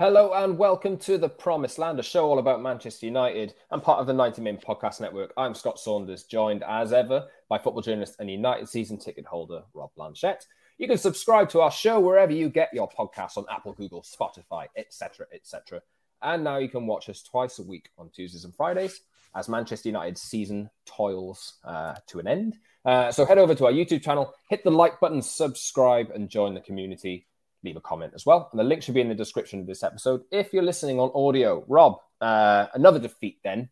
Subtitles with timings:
[0.00, 4.00] Hello and welcome to the Promised Land, a show all about Manchester United and part
[4.00, 5.30] of the 90 Min Podcast Network.
[5.36, 9.90] I'm Scott Saunders, joined as ever by football journalist and United season ticket holder Rob
[9.98, 10.46] Blanchette.
[10.78, 14.68] You can subscribe to our show wherever you get your podcasts on Apple, Google, Spotify,
[14.74, 15.82] etc., etc.
[16.22, 19.02] And now you can watch us twice a week on Tuesdays and Fridays
[19.34, 22.56] as Manchester United's season toils uh, to an end.
[22.86, 26.54] Uh, so head over to our YouTube channel, hit the like button, subscribe, and join
[26.54, 27.26] the community
[27.62, 28.48] leave a comment as well.
[28.50, 30.22] And the link should be in the description of this episode.
[30.30, 33.68] If you're listening on audio, Rob, uh, another defeat then.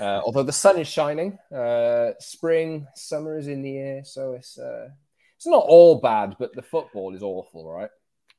[0.00, 4.58] Uh, although the sun is shining, uh, spring, summer is in the air, so it's
[4.58, 4.88] uh,
[5.36, 7.90] it's not all bad, but the football is awful, right?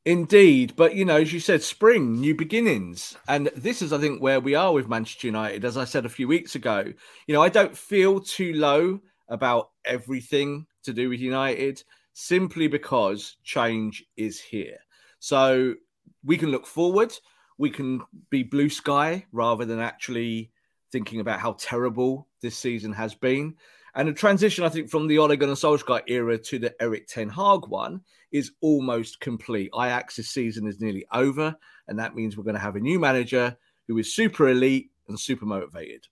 [0.06, 4.22] Indeed, but you know, as you said, spring, new beginnings, and this is, I think,
[4.22, 5.66] where we are with Manchester United.
[5.66, 6.94] As I said a few weeks ago,
[7.26, 11.84] you know, I don't feel too low about everything to do with United
[12.18, 14.78] simply because change is here.
[15.20, 15.76] So
[16.24, 17.14] we can look forward,
[17.58, 20.52] we can be blue sky rather than actually
[20.94, 23.56] thinking about how terrible this season has been.
[23.96, 27.28] And the transition, I think, from the Ole Gunnar Solskjaer era to the Erik Ten
[27.28, 28.02] Hag one
[28.32, 29.70] is almost complete.
[29.74, 31.54] Ajax's season is nearly over,
[31.90, 33.58] and that means we're going to have a new manager
[33.88, 36.08] who is super elite and super motivated.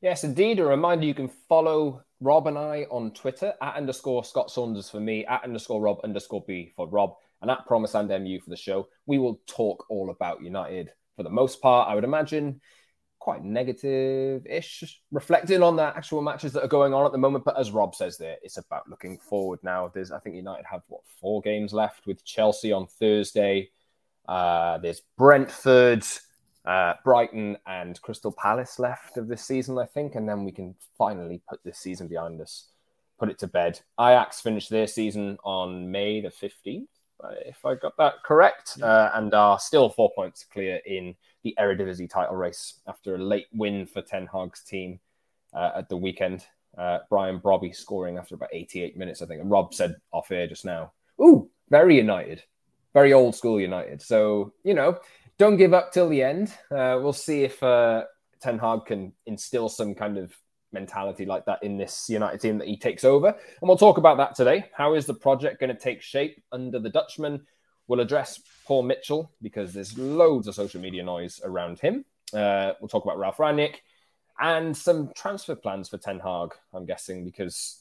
[0.00, 0.60] Yes, indeed.
[0.60, 4.98] A reminder you can follow Rob and I on Twitter at underscore Scott Saunders for
[4.98, 7.12] me, at underscore Rob underscore B for Rob,
[7.42, 8.88] and at Promise and MU for the show.
[9.04, 12.62] We will talk all about United for the most part, I would imagine.
[13.18, 17.44] Quite negative ish, reflecting on the actual matches that are going on at the moment.
[17.44, 19.88] But as Rob says there, it's about looking forward now.
[19.92, 23.70] There's, I think United have what, four games left with Chelsea on Thursday.
[24.26, 26.06] Uh, there's Brentford
[26.64, 30.74] uh, Brighton and Crystal Palace left of this season, I think, and then we can
[30.96, 32.68] finally put this season behind us,
[33.18, 33.80] put it to bed.
[34.00, 36.86] Ajax finished their season on May the 15th,
[37.46, 42.08] if I got that correct, uh, and are still four points clear in the Eredivisie
[42.08, 45.00] title race after a late win for Ten Hag's team
[45.52, 46.44] uh, at the weekend.
[46.76, 49.40] Uh, Brian Brobbey scoring after about 88 minutes, I think.
[49.40, 52.42] And Rob said off air just now, ooh, very United,
[52.92, 54.02] very old school United.
[54.02, 54.98] So, you know,
[55.38, 56.48] don't give up till the end.
[56.70, 58.04] Uh, we'll see if uh,
[58.40, 60.34] Ten Hag can instill some kind of
[60.72, 63.28] mentality like that in this United team that he takes over.
[63.28, 64.66] And we'll talk about that today.
[64.74, 67.46] How is the project going to take shape under the Dutchman?
[67.86, 72.04] We'll address Paul Mitchell because there's loads of social media noise around him.
[72.32, 73.76] Uh, we'll talk about Ralf Rangnick
[74.40, 77.80] and some transfer plans for Ten Hag, I'm guessing, because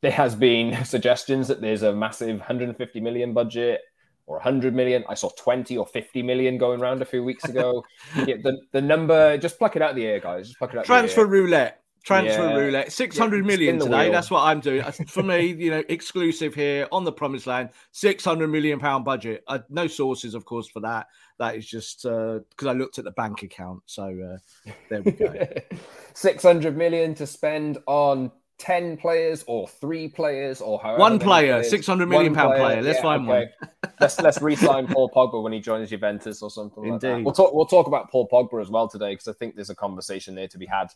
[0.00, 3.82] there has been suggestions that there's a massive 150 million budget
[4.28, 5.02] or 100 million.
[5.08, 7.84] I saw 20 or 50 million going around a few weeks ago.
[8.26, 10.48] yeah, the, the number, just pluck it out of the air, guys.
[10.48, 10.84] Just pluck it out.
[10.84, 11.82] Transfer roulette.
[12.04, 12.56] Transfer yeah.
[12.56, 12.92] roulette.
[12.92, 14.04] Six hundred yeah, million today.
[14.04, 14.12] Wheel.
[14.12, 14.82] That's what I'm doing.
[15.08, 17.70] For me, you know, exclusive here on the promised land.
[17.90, 19.42] Six hundred million pound budget.
[19.46, 21.08] Uh, no sources, of course, for that.
[21.38, 23.82] That is just because uh, I looked at the bank account.
[23.86, 25.34] So uh, there we go.
[26.14, 31.62] Six hundred million to spend on 10 players or three players or however one player,
[31.62, 32.64] 600 million pound player.
[32.64, 32.82] player.
[32.82, 33.50] Let's yeah, find okay.
[33.60, 33.70] one.
[34.00, 36.92] let's let's re-sign Paul Pogba when he joins Juventus or something Indeed.
[36.92, 37.24] like that.
[37.24, 39.76] We'll talk we'll talk about Paul Pogba as well today because I think there's a
[39.76, 40.88] conversation there to be had.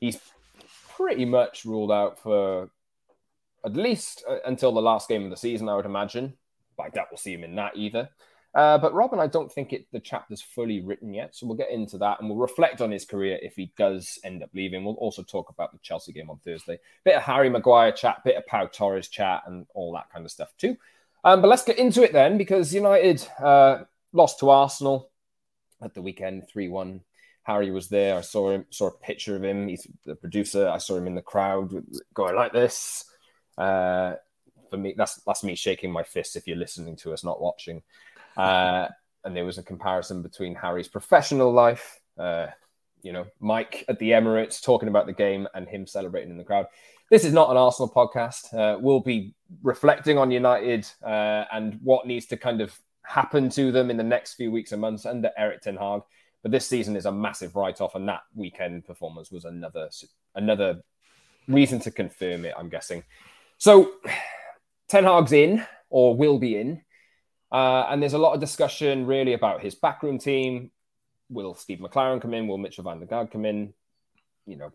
[0.00, 0.18] He's
[0.96, 2.70] pretty much ruled out for
[3.64, 6.34] at least uh, until the last game of the season, I would imagine.
[6.76, 8.08] But I doubt we'll see him in that either.
[8.54, 11.70] Uh, but Robin, I don't think it the chapter's fully written yet, so we'll get
[11.70, 14.84] into that and we'll reflect on his career if he does end up leaving.
[14.84, 16.78] We'll also talk about the Chelsea game on Thursday.
[17.04, 20.30] Bit of Harry Maguire chat, bit of Pau Torres chat, and all that kind of
[20.30, 20.76] stuff too.
[21.24, 23.78] Um, but let's get into it then, because United uh,
[24.12, 25.10] lost to Arsenal
[25.82, 27.00] at the weekend, three one.
[27.42, 28.16] Harry was there.
[28.16, 29.68] I saw him, saw a picture of him.
[29.68, 30.68] He's the producer.
[30.68, 31.84] I saw him in the crowd
[32.14, 33.04] going like this.
[33.58, 34.14] Uh,
[34.70, 37.82] for me, that's that's me shaking my fist if you're listening to us, not watching.
[38.36, 38.88] Uh,
[39.24, 42.46] and there was a comparison between Harry's professional life, uh,
[43.02, 46.44] you know, Mike at the Emirates talking about the game and him celebrating in the
[46.44, 46.66] crowd.
[47.10, 48.52] This is not an Arsenal podcast.
[48.54, 53.70] Uh, we'll be reflecting on United uh, and what needs to kind of happen to
[53.70, 56.02] them in the next few weeks and months under Erik Ten Hag.
[56.42, 59.88] But this season is a massive write-off, and that weekend performance was another
[60.34, 60.82] another
[61.48, 62.54] reason to confirm it.
[62.56, 63.02] I'm guessing.
[63.58, 63.92] So
[64.88, 66.82] Ten Hag's in or will be in,
[67.54, 70.72] uh, and there's a lot of discussion really about his backroom team.
[71.30, 72.48] Will Steve McClaren come in?
[72.48, 73.72] Will Mitchel van der Gaag come in?
[74.44, 74.72] You know,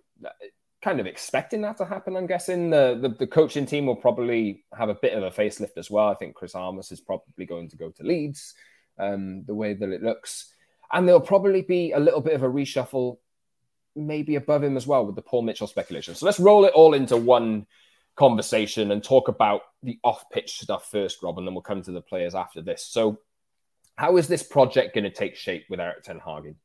[0.81, 2.16] kind of expecting that to happen.
[2.16, 5.78] I'm guessing the, the, the coaching team will probably have a bit of a facelift
[5.78, 6.08] as well.
[6.08, 8.54] I think Chris Armas is probably going to go to Leeds,
[8.98, 10.54] um, the way that it looks,
[10.94, 13.18] and there'll probably be a little bit of a reshuffle,
[13.94, 16.16] maybe above him as well with the Paul Mitchell speculation.
[16.16, 17.68] So let's roll it all into one
[18.19, 22.01] conversation and talk about the off-pitch stuff first, Rob, and then we'll come to the
[22.01, 22.86] players after this.
[22.86, 23.19] So,
[23.95, 26.56] how is this project going to take shape with Erik Ten Hag?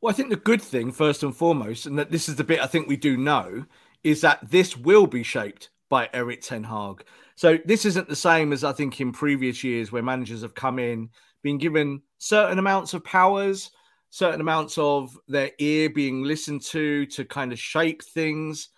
[0.00, 2.60] Well, I think the good thing, first and foremost, and that this is the bit
[2.60, 3.64] I think we do know,
[4.04, 7.04] is that this will be shaped by Erik Ten Hag.
[7.34, 10.78] So this isn't the same as I think in previous years where managers have come
[10.78, 11.10] in,
[11.42, 13.70] been given certain amounts of powers,
[14.10, 18.68] certain amounts of their ear being listened to to kind of shape things.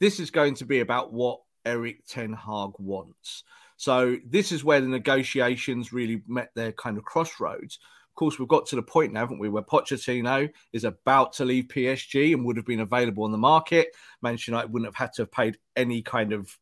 [0.00, 3.44] This is going to be about what Erik Ten Hag wants.
[3.76, 7.78] So this is where the negotiations really met their kind of crossroads.
[8.14, 11.44] Of course, we've got to the point now, haven't we, where Pochettino is about to
[11.44, 13.88] leave PSG and would have been available on the market.
[14.22, 16.56] Manchester United wouldn't have had to have paid any kind of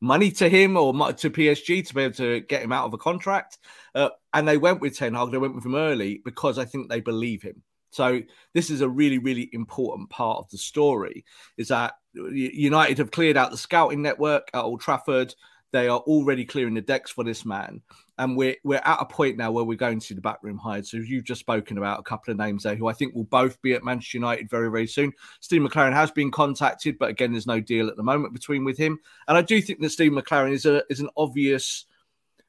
[0.00, 2.98] money to him or to PSG to be able to get him out of a
[2.98, 3.58] contract.
[3.94, 5.30] Uh, and they went with Ten Hag.
[5.30, 7.62] They went with him early because I think they believe him.
[7.94, 11.24] So this is a really, really important part of the story.
[11.56, 15.34] Is that United have cleared out the scouting network at Old Trafford.
[15.72, 17.82] They are already clearing the decks for this man.
[18.18, 20.86] And we're we're at a point now where we're going to the backroom hide.
[20.86, 23.60] So you've just spoken about a couple of names there who I think will both
[23.60, 25.12] be at Manchester United very, very soon.
[25.40, 28.78] Steve McClaren has been contacted, but again, there's no deal at the moment between with
[28.78, 29.00] him.
[29.26, 31.86] And I do think that Steve McClaren is a is an obvious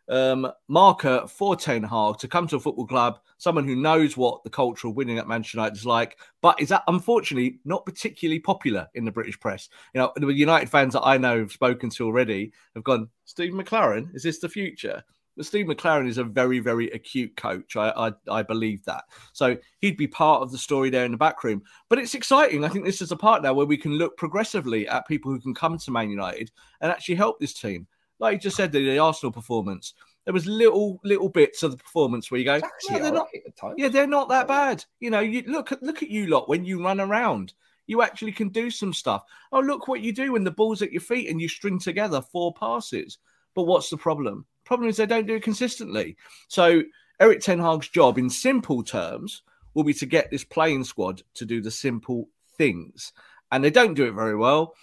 [0.10, 4.44] um, marker for Ten Hag to come to a football club, someone who knows what
[4.44, 8.40] the culture of winning at Manchester United is like, but is that unfortunately not particularly
[8.40, 9.70] popular in the British press.
[9.94, 13.54] You know, the United fans that I know have spoken to already have gone, Steve
[13.54, 15.04] McClaren, is this the future?
[15.36, 17.76] But Steve McClaren is a very, very acute coach.
[17.76, 19.04] I, I, I believe that.
[19.34, 21.62] So he'd be part of the story there in the back room.
[21.90, 22.64] But it's exciting.
[22.64, 25.42] I think this is a part now where we can look progressively at people who
[25.42, 27.86] can come to Man United and actually help this team
[28.20, 29.94] like you just said, the, the Arsenal performance,
[30.26, 32.60] there was little little bits of the performance where you go,
[32.90, 34.84] no, they're not, the yeah, they're not that bad.
[35.00, 37.54] You know, you look at look at you lot when you run around.
[37.88, 39.24] You actually can do some stuff.
[39.52, 42.20] Oh, look what you do when the ball's at your feet and you string together
[42.20, 43.20] four passes.
[43.54, 44.46] But what's the problem?
[44.64, 46.18] Problem is they don't do it consistently.
[46.48, 46.82] So
[47.20, 49.44] Erik Ten Hag's job, in simple terms,
[49.76, 52.28] will be to get this playing squad to do the simple
[52.58, 53.14] things,
[53.52, 54.74] and they don't do it very well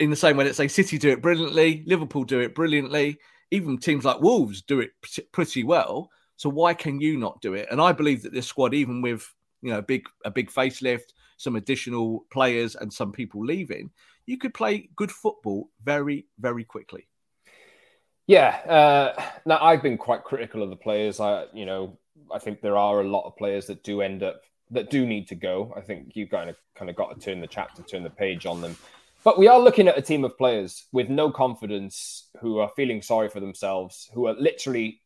[0.00, 3.18] in the same way that say City do it brilliantly, Liverpool do it brilliantly,
[3.50, 4.90] even teams like Wolves do it
[5.32, 6.10] pretty well.
[6.36, 7.68] So why can you not do it?
[7.70, 11.12] And I believe that this squad, even with you know a big a big facelift,
[11.36, 13.90] some additional players, and some people leaving,
[14.26, 17.08] you could play good football very very quickly.
[18.28, 18.50] Yeah.
[18.68, 21.18] Uh, now I've been quite critical of the players.
[21.18, 21.98] I you know
[22.32, 25.26] I think there are a lot of players that do end up that do need
[25.28, 25.72] to go.
[25.76, 28.46] I think you've kind of kind of got to turn the chapter, turn the page
[28.46, 28.76] on them.
[29.24, 33.02] But we are looking at a team of players with no confidence who are feeling
[33.02, 35.02] sorry for themselves, who are literally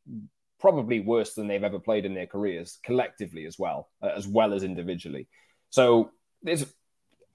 [0.60, 4.52] probably worse than they've ever played in their careers, collectively as well, uh, as well
[4.54, 5.26] as individually.
[5.70, 6.66] So there's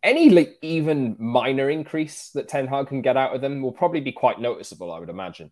[0.03, 3.99] any like even minor increase that Ten Hag can get out of them will probably
[3.99, 5.51] be quite noticeable, I would imagine.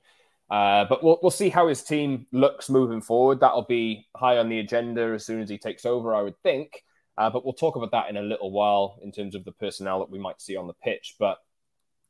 [0.49, 3.39] Uh, but we'll, we'll see how his team looks moving forward.
[3.39, 6.83] That'll be high on the agenda as soon as he takes over, I would think.
[7.17, 9.99] Uh, but we'll talk about that in a little while in terms of the personnel
[9.99, 11.15] that we might see on the pitch.
[11.17, 11.37] But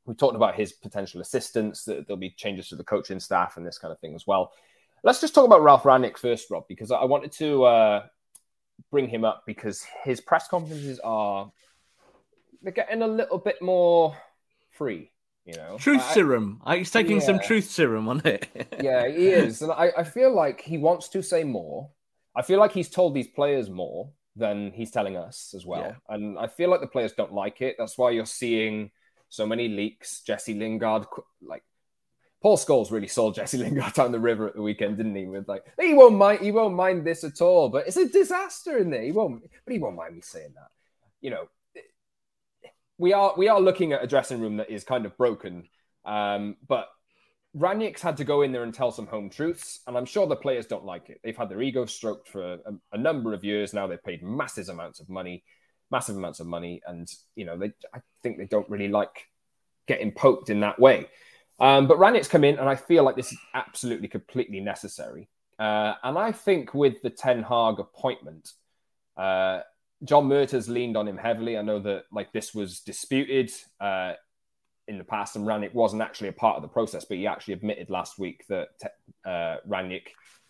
[0.06, 3.66] we talked about his potential assistants, that there'll be changes to the coaching staff and
[3.66, 4.52] this kind of thing as well.
[5.04, 8.06] Let's just talk about Ralf Rangnick first, Rob, because I wanted to uh,
[8.92, 11.52] bring him up because his press conferences are
[12.62, 14.18] they're getting a little bit more
[14.72, 15.12] free.
[15.46, 16.60] You know, truth I, serum.
[16.72, 17.26] He's taking yeah.
[17.26, 18.48] some truth serum on it.
[18.82, 21.92] yeah, he is, and I, I feel like he wants to say more.
[22.36, 25.82] I feel like he's told these players more than he's telling us as well.
[25.82, 26.16] Yeah.
[26.16, 27.76] And I feel like the players don't like it.
[27.78, 28.92] That's why you're seeing
[29.30, 30.22] so many leaks.
[30.22, 31.06] Jesse Lingard,
[31.42, 31.64] like
[32.42, 35.26] Paul Scholes really sold Jesse Lingard down the river at the weekend, didn't he?
[35.26, 38.78] With like, he won't mind, he won't mind this at all, but it's a disaster
[38.78, 39.04] in there.
[39.04, 40.68] He won't, but he won't mind me saying that.
[41.22, 41.50] You know,
[42.98, 45.68] we are we are looking at a dressing room that is kind of broken.
[46.06, 46.88] Um, but
[47.58, 50.36] Rangnick's had to go in there and tell some home truths, and I'm sure the
[50.36, 51.22] players don't like it.
[51.24, 52.60] They've had their ego stroked for a,
[52.92, 53.88] a number of years now.
[53.88, 55.44] They've paid massive amounts of money,
[55.90, 59.28] massive amounts of money, and you know, they, I think they don't really like
[59.88, 61.08] getting poked in that way.
[61.60, 65.30] Um, but Rangnick's come in, and I feel like this is absolutely, completely necessary.
[65.58, 68.52] Uh, and I think with the Ten Hag appointment,
[69.16, 69.62] uh,
[70.04, 71.58] John Murtough's leaned on him heavily.
[71.58, 74.14] I know that like this was disputed uh,
[74.88, 77.56] in the past, and Rangnick wasn't actually a part of the process, but he actually
[77.56, 78.70] admitted last week that
[79.26, 79.58] uh,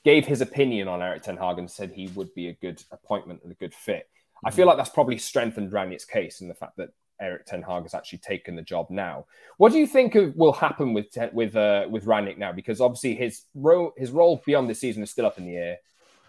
[0.04, 3.42] gave his opinion on Erik Ten Hag and said he would be a good appointment
[3.44, 4.08] and a good fit.
[4.08, 4.48] Mm-hmm.
[4.48, 6.90] I feel like that's probably strengthened Rangnick's case in the fact that
[7.20, 9.26] Erik Ten Hag has actually taken the job now.
[9.58, 12.52] What do you think of, will happen with with uh, with Rangnick now?
[12.52, 15.78] Because obviously his role his role beyond this season is still up in the air,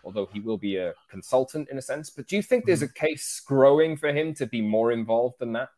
[0.05, 2.09] although he will be a consultant in a sense.
[2.11, 5.53] But do you think there's a case growing for him to be more involved than
[5.55, 5.71] that?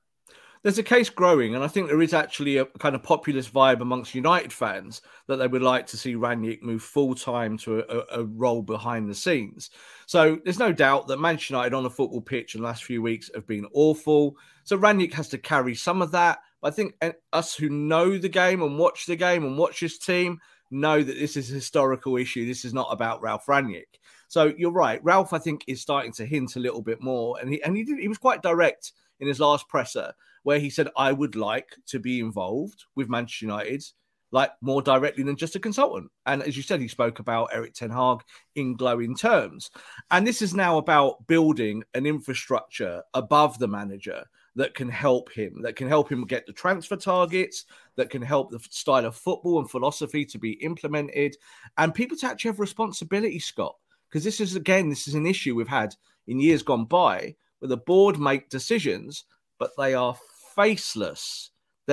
[0.69, 3.81] There's a case growing, and I think there is actually a kind of populist vibe
[3.81, 8.21] amongst United fans that they would like to see Rangnick move full time to a,
[8.21, 9.71] a, role behind the scenes.
[10.05, 13.01] So there's no doubt that Manchester United on a football pitch in the last few
[13.01, 14.37] weeks have been awful.
[14.65, 16.41] So Rangnick has to carry some of that.
[16.61, 19.97] But I think us who know the game and watch the game and watch this
[19.97, 20.39] team
[20.71, 22.47] know that this is a historical issue.
[22.47, 24.01] This is not about Ralf Rangnick.
[24.29, 25.03] So you're right.
[25.03, 27.85] Ralf, I think, is starting to hint a little bit more, and he and he
[27.85, 31.76] did, he was quite direct in his last presser where he said, I would like
[31.87, 33.85] to be involved with Manchester United,
[34.30, 36.11] like more directly than just a consultant.
[36.26, 38.18] And as you said, he spoke about Erik Ten Hag
[38.54, 39.71] in glowing terms.
[40.11, 44.25] And this is now about building an infrastructure above the manager
[44.57, 47.64] that can help him, that can help him get the transfer targets,
[47.97, 51.37] that can help the style of football and philosophy to be implemented,
[51.78, 53.76] and people to actually have responsibility, Scott.
[54.09, 55.95] Because this is again, this is an issue we've had
[56.26, 59.25] in years gone by where the board make decisions,
[59.59, 60.17] but they are
[60.55, 61.50] faceless.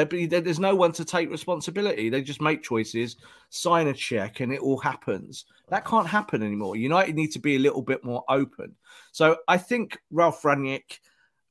[0.09, 2.09] Be, there's no one to take responsibility.
[2.09, 3.15] They just make choices,
[3.49, 5.45] sign a check, and it all happens.
[5.69, 6.75] That can't happen anymore.
[6.75, 8.75] United need to be a little bit more open.
[9.13, 10.99] So I think Ralf Rangnick,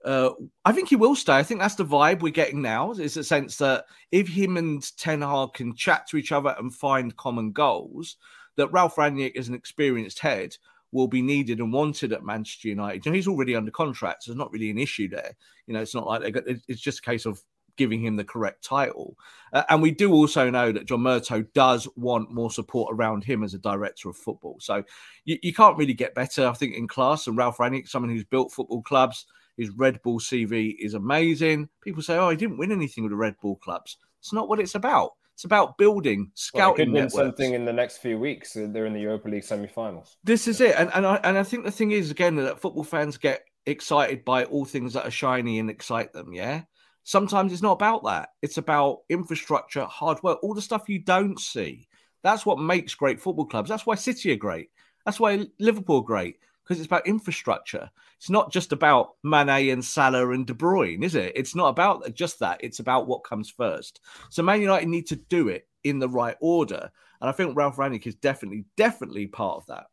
[0.05, 1.33] uh, I think he will stay.
[1.33, 2.93] I think that's the vibe we're getting now.
[2.93, 6.75] Is a sense that if him and Ten Hag can chat to each other and
[6.75, 8.19] find common goals,
[8.57, 10.55] that Ralf Rangnick, is an experienced head,
[10.95, 13.05] will be needed and wanted at Manchester United.
[13.05, 15.35] You know, he's already under contract, so there's not really an issue there.
[15.67, 17.43] You know, it's not like they got, it's just a case of
[17.77, 19.17] giving him the correct title.
[19.53, 23.43] Uh, and we do also know that John Murtough does want more support around him
[23.43, 24.57] as a director of football.
[24.61, 24.85] So
[25.25, 27.27] you, you can't really get better, I think, in class.
[27.27, 31.69] And Ralf Rangnick, someone who's built football clubs, his Red Bull CV is amazing.
[31.83, 33.97] People say, oh, he didn't win anything with the Red Bull clubs.
[34.21, 35.15] It's not what it's about.
[35.35, 36.63] It's about building, scouting.
[36.65, 38.57] Well, could win something in the next few weeks.
[38.57, 40.17] Uh, they're in the Europa League semi-finals.
[40.23, 42.85] This is it, and and I and I think the thing is again that football
[42.85, 46.33] fans get excited by all things that are shiny and excite them.
[46.33, 46.63] Yeah,
[47.03, 48.29] sometimes it's not about that.
[48.43, 51.89] It's about infrastructure, hard work, all the stuff you don't see.
[52.23, 53.69] That's what makes great football clubs.
[53.69, 54.71] That's why City are great.
[55.05, 57.91] That's why Liverpool are great because it's about infrastructure.
[58.17, 61.33] It's not just about Mane and Salah and De Bruyne, is it?
[61.37, 62.61] It's not about just that.
[62.63, 64.01] It's about what comes first.
[64.31, 66.91] So Man United need to do it in the right order.
[67.21, 69.87] And I think Ralf Rangnick is definitely, definitely part of that.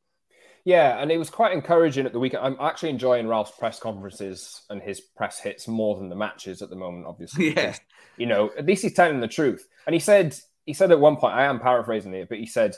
[0.63, 2.45] Yeah, and it was quite encouraging at the weekend.
[2.45, 6.69] I'm actually enjoying Ralf's press conferences and his press hits more than the matches at
[6.69, 7.55] the moment, obviously.
[7.55, 7.75] Yeah.
[8.17, 9.67] You know, at least he's telling the truth.
[9.87, 12.75] And he said, he said at one point, I am paraphrasing it, but he said,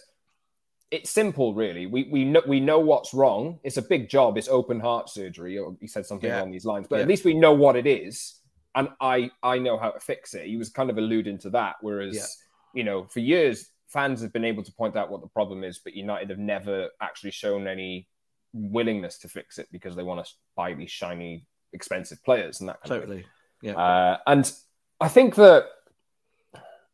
[0.94, 1.88] it's simple, really.
[1.88, 3.60] We we know we know what's wrong.
[3.64, 4.38] It's a big job.
[4.38, 5.58] It's open heart surgery.
[5.58, 6.38] Or he said something yeah.
[6.38, 7.02] along these lines, but yeah.
[7.02, 8.40] at least we know what it is,
[8.76, 10.46] and I I know how to fix it.
[10.46, 11.78] He was kind of alluding to that.
[11.82, 12.80] Whereas yeah.
[12.80, 15.80] you know, for years, fans have been able to point out what the problem is,
[15.80, 18.08] but United have never actually shown any
[18.54, 22.80] willingness to fix it because they want to buy these shiny, expensive players and that
[22.82, 23.18] kind totally.
[23.18, 23.32] of thing.
[23.64, 24.52] Yeah, uh, and
[25.02, 25.70] I think that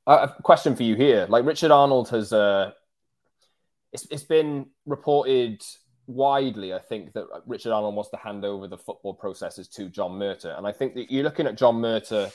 [0.07, 2.31] a question for you here, like Richard Arnold has.
[2.31, 2.71] Uh,
[3.91, 5.63] it's, it's been reported
[6.07, 10.11] widely, I think, that Richard Arnold wants to hand over the football processes to John
[10.13, 10.57] Murtough.
[10.57, 12.31] And I think that you're looking at John Murtough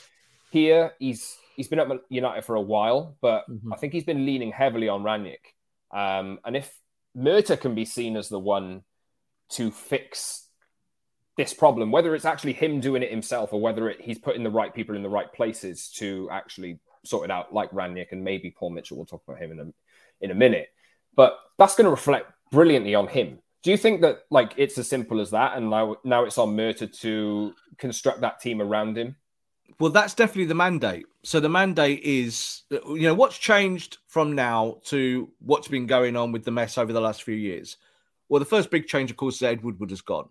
[0.51, 0.93] here.
[0.99, 3.73] He's he's been at United for a while, but mm-hmm.
[3.73, 5.53] I think he's been leaning heavily on Rangnick.
[5.91, 6.77] Um, and if
[7.15, 8.83] Murtough can be seen as the one
[9.51, 10.47] to fix
[11.37, 14.49] this problem, whether it's actually him doing it himself or whether it, he's putting the
[14.49, 18.51] right people in the right places to actually sort it out, like Rangnick and maybe
[18.51, 18.97] Paul Mitchell.
[18.97, 19.73] We'll talk about him in a
[20.21, 20.69] in a minute.
[21.15, 23.39] But that's going to reflect brilliantly on him.
[23.63, 26.55] Do you think that like it's as simple as that, and now now it's on
[26.55, 29.15] Murtough to construct that team around him?
[29.79, 31.05] Well, that's definitely the mandate.
[31.23, 36.31] So the mandate is, you know, what's changed from now to what's been going on
[36.31, 37.77] with the mess over the last few years.
[38.29, 40.29] Well, the first big change, of course, is Ed Woodward has gone.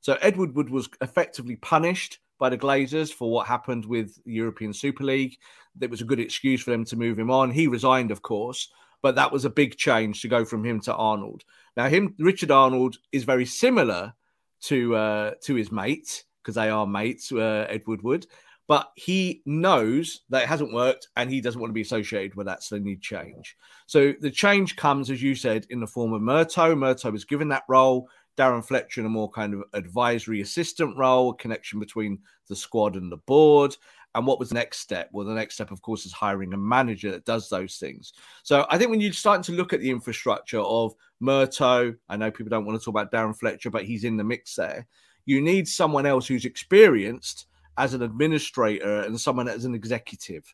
[0.00, 4.72] So Ed Woodward was effectively punished by the Glazers for what happened with the European
[4.72, 5.38] Super League.
[5.80, 7.50] It was a good excuse for them to move him on.
[7.50, 8.68] He resigned, of course,
[9.02, 11.42] but that was a big change to go from him to Arnold.
[11.76, 14.14] Now, him Richard Arnold is very similar
[14.62, 18.26] to uh, to his mate because they are mates, uh, Ed Woodward.
[18.68, 22.46] But he knows that it hasn't worked and he doesn't want to be associated with
[22.46, 22.62] that.
[22.62, 23.56] So they need change.
[23.86, 26.78] So the change comes, as you said, in the form of Murtough.
[26.78, 28.08] Murtough was given that role.
[28.38, 32.96] Darren Fletcher in a more kind of advisory assistant role, a connection between the squad
[32.96, 33.76] and the board.
[34.14, 35.08] And what was the next step?
[35.12, 38.12] Well, the next step, of course, is hiring a manager that does those things.
[38.42, 42.30] So I think when you're starting to look at the infrastructure of Murtough, I know
[42.30, 44.86] people don't want to talk about Darren Fletcher, but he's in the mix there.
[45.24, 47.46] You need someone else who's experienced
[47.78, 50.44] as an administrator and someone as an executive.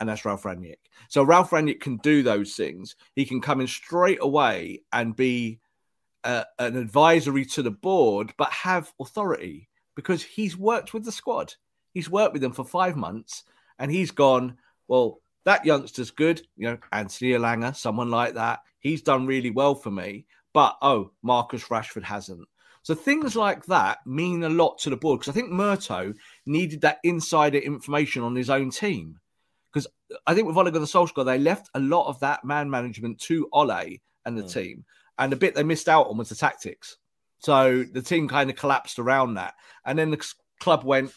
[0.00, 0.78] And that's Ralf Rangnick.
[1.08, 2.96] So Ralf Rangnick can do those things.
[3.14, 5.60] He can come in straight away and be
[6.24, 11.54] uh, an advisory to the board, but have authority because he's worked with the squad.
[11.92, 13.44] He's worked with them for five months
[13.78, 14.56] and he's gone,
[14.88, 16.42] well, that youngster's good.
[16.56, 18.60] You know, Anthony Elanga, someone like that.
[18.80, 20.26] He's done really well for me.
[20.52, 22.46] But oh, Marcus Rashford hasn't.
[22.82, 26.14] So things like that mean a lot to the board because I think Murtough
[26.46, 29.20] needed that insider information on his own team.
[29.72, 29.86] Because
[30.26, 33.48] I think with Ole Gunnar Solskjaer, they left a lot of that man management to
[33.52, 34.52] Ole and the mm.
[34.52, 34.84] team.
[35.18, 36.98] And the bit they missed out on was the tactics.
[37.38, 39.54] So the team kind of collapsed around that.
[39.86, 41.12] And then the club went,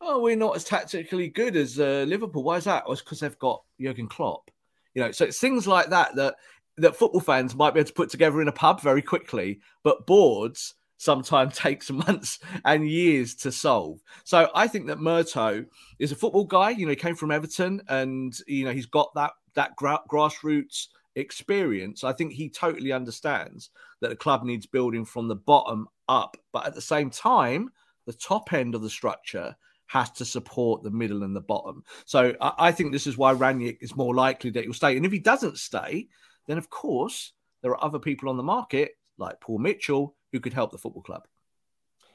[0.00, 2.42] oh, we're not as tactically good as uh, Liverpool.
[2.42, 2.84] Why is that?
[2.84, 4.50] Well, it's because they've got Jurgen Klopp.
[4.94, 6.36] You know, so it's things like that that
[6.78, 10.06] that football fans might be able to put together in a pub very quickly, but
[10.06, 14.00] boards sometimes takes months and years to solve.
[14.24, 15.66] So I think that Murtough
[15.98, 16.70] is a football guy.
[16.70, 20.88] You know, he came from Everton, and you know he's got that that gra- grassroots
[21.16, 22.04] experience.
[22.04, 26.66] I think he totally understands that the club needs building from the bottom up, but
[26.66, 27.70] at the same time,
[28.06, 29.54] the top end of the structure
[29.90, 31.82] has to support the middle and the bottom.
[32.04, 34.96] So I, I think this is why Rangnick is more likely that he'll stay.
[34.96, 36.06] And if he doesn't stay,
[36.46, 40.52] then of course there are other people on the market like Paul Mitchell who could
[40.52, 41.24] help the football club.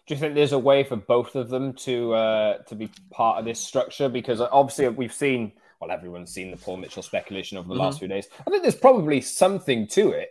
[0.07, 3.39] Do you think there's a way for both of them to uh, to be part
[3.39, 4.07] of this structure?
[4.07, 7.83] Because obviously we've seen, well, everyone's seen the Paul Mitchell speculation over the mm-hmm.
[7.83, 8.27] last few days.
[8.39, 10.29] I think there's probably something to it,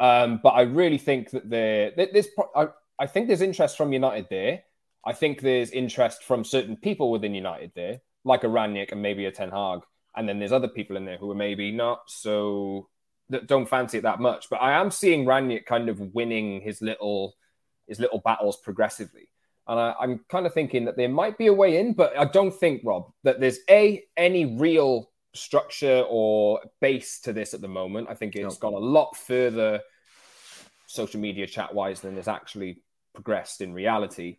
[0.00, 2.68] um, but I really think that there, there's, I,
[2.98, 4.62] I think there's interest from United there.
[5.06, 9.24] I think there's interest from certain people within United there, like a Rangnick and maybe
[9.26, 9.80] a Ten Hag.
[10.16, 12.88] And then there's other people in there who are maybe not so
[13.28, 14.50] that don't fancy it that much.
[14.50, 17.36] But I am seeing Rangnick kind of winning his little
[17.86, 19.28] his little battles progressively.
[19.68, 22.24] And I, am kind of thinking that there might be a way in, but I
[22.24, 27.68] don't think, Rob, that there's a any real structure or base to this at the
[27.68, 28.08] moment.
[28.10, 28.70] I think it's no.
[28.70, 29.80] gone a lot further
[30.86, 34.38] social media chat wise than it's actually progressed in reality.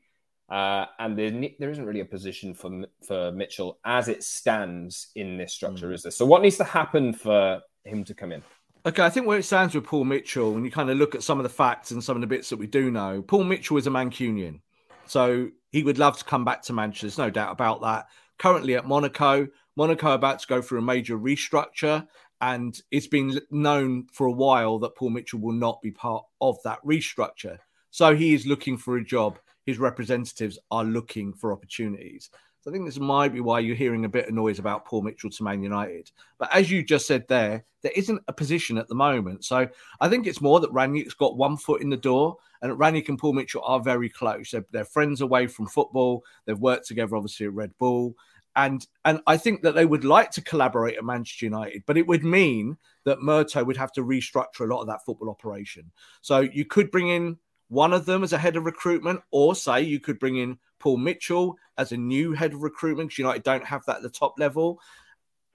[0.49, 5.38] Uh, and there, there isn't really a position for for Mitchell as it stands in
[5.38, 5.93] this structure, mm.
[5.93, 6.12] is there?
[6.12, 8.43] So, what needs to happen for him to come in?
[8.86, 11.23] Okay, I think where it stands with Paul Mitchell, when you kind of look at
[11.23, 13.75] some of the facts and some of the bits that we do know, Paul Mitchell
[13.75, 14.62] is a Mancunian,
[15.05, 17.07] so he would love to come back to Manchester.
[17.07, 18.05] There's no doubt about that.
[18.39, 22.07] Currently at Monaco, Monaco about to go through a major restructure,
[22.39, 26.57] and it's been known for a while that Paul Mitchell will not be part of
[26.63, 27.57] that restructure.
[27.89, 32.32] So he is looking for a job his representatives are looking for opportunities.
[32.62, 35.03] So I think this might be why you're hearing a bit of noise about Paul
[35.03, 36.10] Mitchell to Man United.
[36.39, 39.45] But as you just said there, there isn't a position at the moment.
[39.45, 39.67] So
[39.99, 43.19] I think it's more that Rangnick's got one foot in the door and Rangnick and
[43.19, 44.51] Paul Mitchell are very close.
[44.51, 46.23] They're, they're friends away from football.
[46.45, 48.15] They've worked together, obviously, at Red Bull.
[48.56, 52.08] And, and I think that they would like to collaborate at Manchester United, but it
[52.08, 55.91] would mean that Murtough would have to restructure a lot of that football operation.
[56.21, 57.38] So you could bring in
[57.69, 60.97] one of them as a head of recruitment, or say you could bring in Paul
[60.97, 64.36] Mitchell as a new head of recruitment because United don't have that at the top
[64.39, 64.80] level,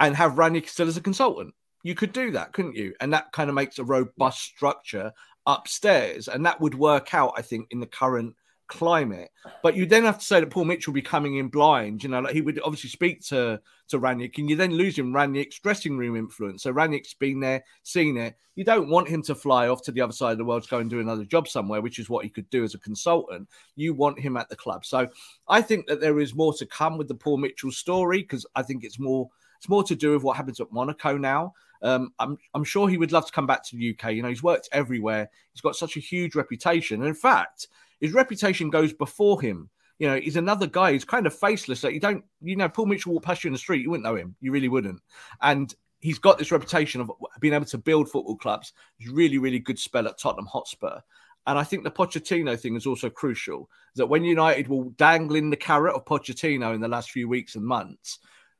[0.00, 1.54] and have Rangnick still as a consultant.
[1.82, 2.94] You could do that, couldn't you?
[3.00, 5.12] And that kind of makes a robust structure
[5.46, 8.34] upstairs, and that would work out, I think, in the current
[8.72, 9.30] climate.
[9.62, 12.02] But you then have to say that Paul Mitchell will be coming in blind.
[12.02, 15.12] You know, like he would obviously speak to to Rangnick, and you then lose him
[15.12, 16.62] Rangnick's dressing room influence.
[16.62, 18.34] So Rangnick's been there, seen it.
[18.54, 20.68] You don't want him to fly off to the other side of the world to
[20.70, 23.48] go and do another job somewhere, which is what he could do as a consultant.
[23.76, 24.86] You want him at the club.
[24.86, 25.08] So
[25.48, 28.62] I think that there is more to come with the Paul Mitchell story because I
[28.62, 31.52] think it's more it's more to do with what happens at Monaco now.
[31.82, 34.12] Um, I'm, I'm sure he would love to come back to the UK.
[34.12, 35.28] You know, he's worked everywhere.
[35.52, 37.00] He's got such a huge reputation.
[37.00, 37.68] And in fact,
[38.02, 39.70] his reputation goes before him.
[39.98, 41.80] You know, he's another guy who's kind of faceless.
[41.80, 44.04] That you don't, you know, Paul Mitchell walk past you in the street, you wouldn't
[44.04, 44.34] know him.
[44.40, 45.00] You really wouldn't.
[45.40, 48.72] And he's got this reputation of being able to build football clubs.
[48.98, 50.98] He's really, really good spell at Tottenham Hotspur.
[51.46, 53.70] And I think the Pochettino thing is also crucial.
[53.94, 57.64] That when United will dangling the carrot of Pochettino in the last few weeks and
[57.64, 58.18] months,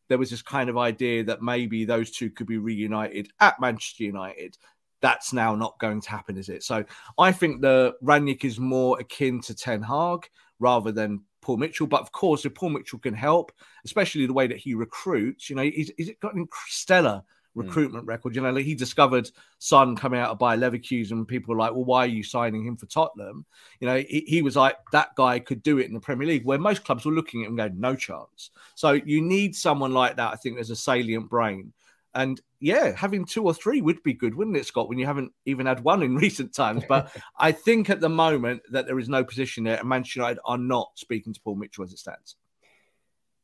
[0.08, 4.04] there was this kind of idea that maybe those two could be reunited at Manchester
[4.04, 4.56] United.
[5.02, 6.62] That's now not going to happen, is it?
[6.62, 6.84] So
[7.18, 11.86] I think the Rangnick is more akin to Ten Hag rather than Paul Mitchell.
[11.86, 13.52] But of course, if Paul Mitchell can help,
[13.84, 17.22] especially the way that he recruits, you know, he's, he's got an stellar
[17.54, 17.60] Hmm.
[17.60, 18.08] recruitment mm.
[18.08, 18.34] record.
[18.34, 21.12] You know, like he discovered Son coming out of Bayer Leverkusen.
[21.12, 23.44] And people were like, well, why are you signing him for Tottenham?
[23.80, 26.44] You know, he, he, was like, that guy could do it in the Premier League,
[26.44, 28.50] where most clubs were looking at him going, no chance.
[28.74, 31.72] So you need someone like that, I think, as a salient brain.
[32.14, 35.32] And yeah, having two or three would be good, wouldn't it, Scott, when you haven't
[35.46, 36.84] even had one in recent times?
[36.88, 40.40] But I think at the moment that there is no position there, and Manchester United
[40.44, 42.36] are not speaking to Paul Mitchell as it stands.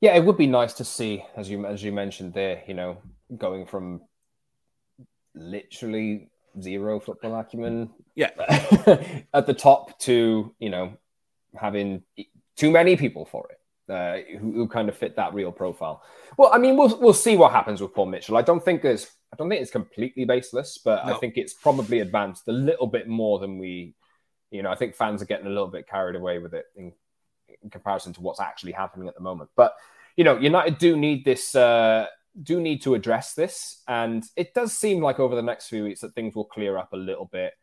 [0.01, 2.99] Yeah, it would be nice to see, as you as you mentioned there, you know,
[3.37, 4.03] going from
[5.35, 8.31] literally zero football acumen, yeah,
[9.35, 10.93] at the top to you know
[11.57, 12.03] having
[12.57, 13.58] too many people for it
[13.89, 16.03] uh, who, who, kind of fit that real profile.
[16.37, 18.37] Well, I mean, we'll we'll see what happens with Paul Mitchell.
[18.37, 21.15] I don't think it's I don't think it's completely baseless, but no.
[21.15, 23.95] I think it's probably advanced a little bit more than we,
[24.51, 24.71] you know.
[24.71, 26.93] I think fans are getting a little bit carried away with it in
[27.63, 29.51] in comparison to what's actually happening at the moment.
[29.57, 29.75] But
[30.17, 31.55] you know, United do need this.
[31.55, 32.07] Uh,
[32.41, 36.01] do need to address this, and it does seem like over the next few weeks
[36.01, 37.55] that things will clear up a little bit.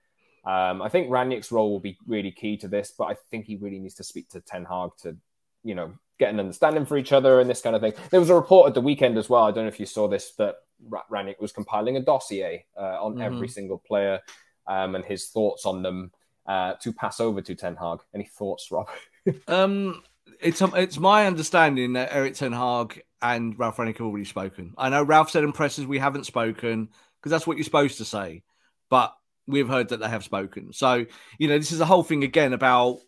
[0.45, 3.55] Um, I think Rangnick's role will be really key to this, but I think he
[3.55, 5.17] really needs to speak to Ten Hag to,
[5.65, 7.93] you know, get an understanding for each other and this kind of thing.
[8.12, 9.43] There was a report at the weekend as well.
[9.43, 10.58] I don't know if you saw this, that
[10.89, 13.21] Rangnick was compiling a dossier uh, on mm-hmm.
[13.21, 14.21] every single player
[14.67, 16.12] um, and his thoughts on them
[16.45, 17.99] uh, to pass over to Ten Hag.
[18.13, 18.88] Any thoughts, Rob?
[19.47, 20.04] um,
[20.39, 24.73] it's um, it's my understanding that Erik Ten Hag and Ralf Rangnick have already spoken.
[24.78, 28.06] I know Ralf said in presses we haven't spoken because that's what you're supposed to
[28.06, 28.43] say,
[28.89, 29.15] but
[29.47, 30.71] we've heard that they have spoken.
[30.73, 31.06] So
[31.39, 32.99] you know this is a whole thing again about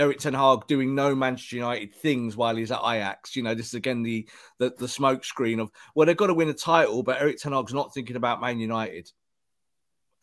[0.00, 3.36] Erik Ten Hag doing no Manchester United things while he's at Ajax.
[3.36, 4.26] You know, this is again the
[4.58, 7.52] the, the smoke screen of well, they've got to win a title, but Erik Ten
[7.52, 9.10] Hag's not thinking about Man United.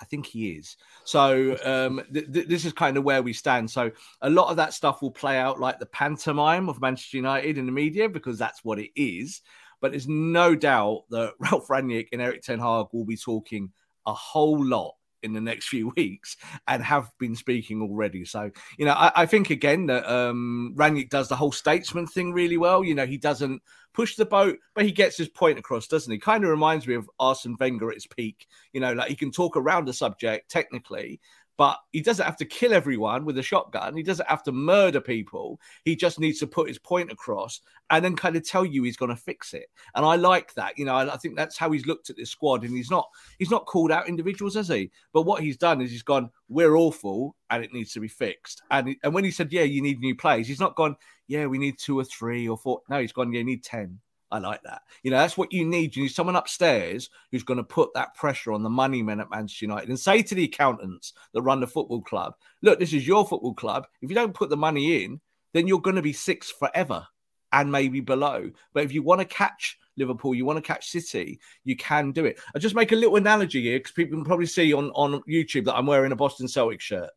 [0.01, 0.77] I think he is.
[1.05, 3.69] So um, th- th- this is kind of where we stand.
[3.69, 7.57] So a lot of that stuff will play out like the pantomime of Manchester United
[7.57, 9.41] in the media because that's what it is.
[9.79, 13.71] But there's no doubt that Ralf Rangnick and Erik Ten Hag will be talking
[14.05, 18.25] a whole lot in the next few weeks and have been speaking already.
[18.25, 22.34] So, you know, I, I think again that um, Rangnick does the whole statesman thing
[22.34, 22.84] really well.
[22.84, 23.62] You know, he doesn't
[23.93, 26.19] push the boat, but he gets his point across, doesn't he?
[26.19, 28.47] Kind of reminds me of Arsene Wenger at his peak.
[28.73, 31.19] You know, like he can talk around the subject technically,
[31.57, 33.97] but he doesn't have to kill everyone with a shotgun.
[33.97, 35.59] He doesn't have to murder people.
[35.83, 38.97] He just needs to put his point across and then kind of tell you he's
[38.97, 39.67] going to fix it.
[39.95, 40.77] And I like that.
[40.77, 42.63] You know, I think that's how he's looked at this squad.
[42.63, 44.91] And he's not he's not called out individuals, has he?
[45.13, 48.61] But what he's done is he's gone, we're awful and it needs to be fixed.
[48.69, 50.95] And and when he said, yeah, you need new players, he's not gone,
[51.27, 52.81] yeah, we need two or three or four.
[52.89, 53.99] No, he's gone, yeah, you need ten.
[54.29, 54.81] I like that.
[55.03, 55.95] You know, that's what you need.
[55.95, 59.29] You need someone upstairs who's going to put that pressure on the money men at
[59.29, 63.07] Manchester United and say to the accountants that run the football club, look, this is
[63.07, 63.87] your football club.
[64.01, 65.21] If you don't put the money in,
[65.53, 67.07] then you're going to be six forever
[67.53, 68.51] and maybe below.
[68.73, 72.25] But if you want to catch Liverpool, you want to catch City, you can do
[72.25, 72.39] it.
[72.53, 75.65] I just make a little analogy here because people can probably see on, on YouTube
[75.65, 77.09] that I'm wearing a Boston Celtics shirt.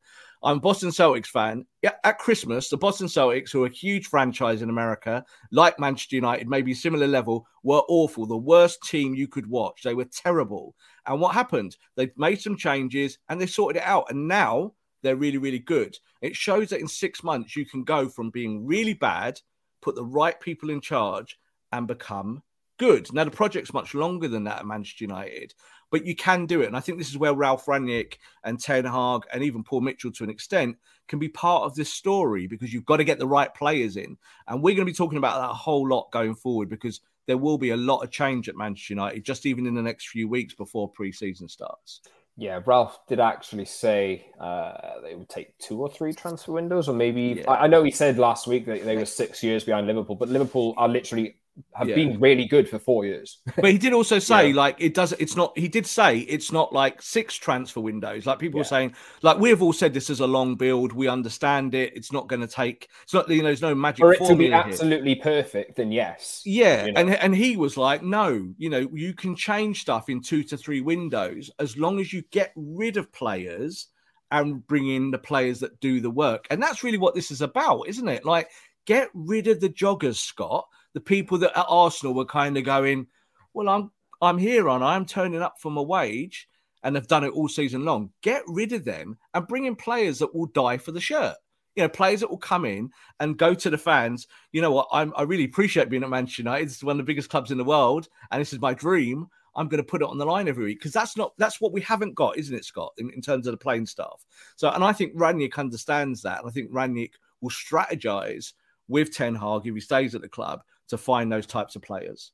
[0.42, 1.66] I'm a Boston Celtics fan.
[1.82, 5.22] At Christmas, the Boston Celtics, who are a huge franchise in America,
[5.52, 8.24] like Manchester United, maybe similar level, were awful.
[8.26, 9.82] The worst team you could watch.
[9.82, 10.74] They were terrible.
[11.06, 11.76] And what happened?
[11.96, 14.06] They made some changes and they sorted it out.
[14.10, 14.72] And now
[15.02, 15.96] they're really, really good.
[16.22, 19.38] It shows that in six months you can go from being really bad,
[19.82, 21.38] put the right people in charge,
[21.72, 22.42] and become
[22.80, 23.12] good.
[23.12, 25.52] Now the project's much longer than that at Manchester United,
[25.90, 26.66] but you can do it.
[26.66, 30.10] And I think this is where Ralf Rangnick and Ten Hag and even Paul Mitchell
[30.12, 33.26] to an extent can be part of this story because you've got to get the
[33.26, 34.16] right players in.
[34.48, 37.36] And we're going to be talking about that a whole lot going forward because there
[37.36, 40.26] will be a lot of change at Manchester United just even in the next few
[40.26, 42.00] weeks before pre-season starts.
[42.38, 46.94] Yeah, Ralf did actually say uh, they would take two or three transfer windows, or
[46.94, 47.50] maybe yeah.
[47.50, 50.30] I, I, know he said last week that they were six years behind Liverpool, but
[50.30, 51.36] Liverpool are literally
[51.74, 51.94] have yeah.
[51.94, 53.38] been really good for four years.
[53.56, 54.56] but he did also say yeah.
[54.56, 55.12] like it does.
[55.12, 55.56] It's not.
[55.56, 58.26] He did say it's not like six transfer windows.
[58.26, 58.64] Like people yeah.
[58.66, 60.92] saying, like we've all said this is a long build.
[60.92, 61.92] We understand it.
[61.96, 62.88] It's not going to take.
[63.02, 63.28] It's not.
[63.28, 65.22] You know, there's no magic for it to be absolutely here.
[65.22, 65.76] perfect.
[65.76, 66.42] Then yes.
[66.44, 67.00] Yeah, you know?
[67.00, 70.56] and and he was like, no, you know, you can change stuff in two to
[70.56, 73.88] three windows as long as you get rid of players
[74.32, 76.46] and bring in the players that do the work.
[76.50, 78.24] And that's really what this is about, isn't it?
[78.24, 78.48] Like,
[78.86, 83.06] get rid of the joggers, Scott the people that at Arsenal were kind of going,
[83.54, 83.90] well, I'm
[84.22, 86.46] I'm here on, I'm turning up for my wage,
[86.82, 88.10] and they've done it all season long.
[88.22, 91.36] Get rid of them and bring in players that will die for the shirt.
[91.76, 94.26] You know, players that will come in and go to the fans.
[94.52, 94.88] You know what?
[94.92, 96.64] I'm, I really appreciate being at Manchester United.
[96.64, 99.28] It's one of the biggest clubs in the world, and this is my dream.
[99.56, 101.72] I'm going to put it on the line every week because that's not that's what
[101.72, 102.92] we haven't got, isn't it, Scott?
[102.98, 104.24] In, in terms of the playing staff.
[104.56, 108.52] So, and I think Rangnick understands that, and I think Rangnick will strategize
[108.88, 112.32] with Ten Hag if he stays at the club to find those types of players.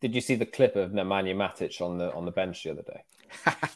[0.00, 2.82] Did you see the clip of Nemanja Matic on the on the bench the other
[2.82, 3.02] day?